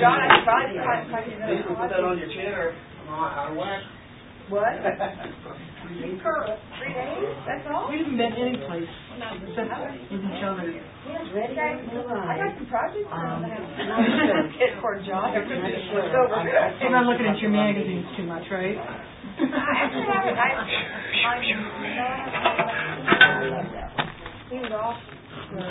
[0.00, 1.12] John, I tried to find,
[1.76, 2.72] put that on your chin or
[3.08, 3.84] on wax.
[4.48, 4.64] What?
[6.80, 7.90] Three days, that's all?
[7.92, 8.88] We haven't been any place
[9.44, 9.68] except
[10.10, 10.72] with each other.
[12.16, 13.44] I got some projects on
[14.58, 15.34] Get for a job.
[16.80, 18.76] You're not looking at your magazines too much, right?
[24.50, 24.96] He was off.
[24.96, 25.17] That's why I didn't call you Monday, because
[25.48, 25.62] I know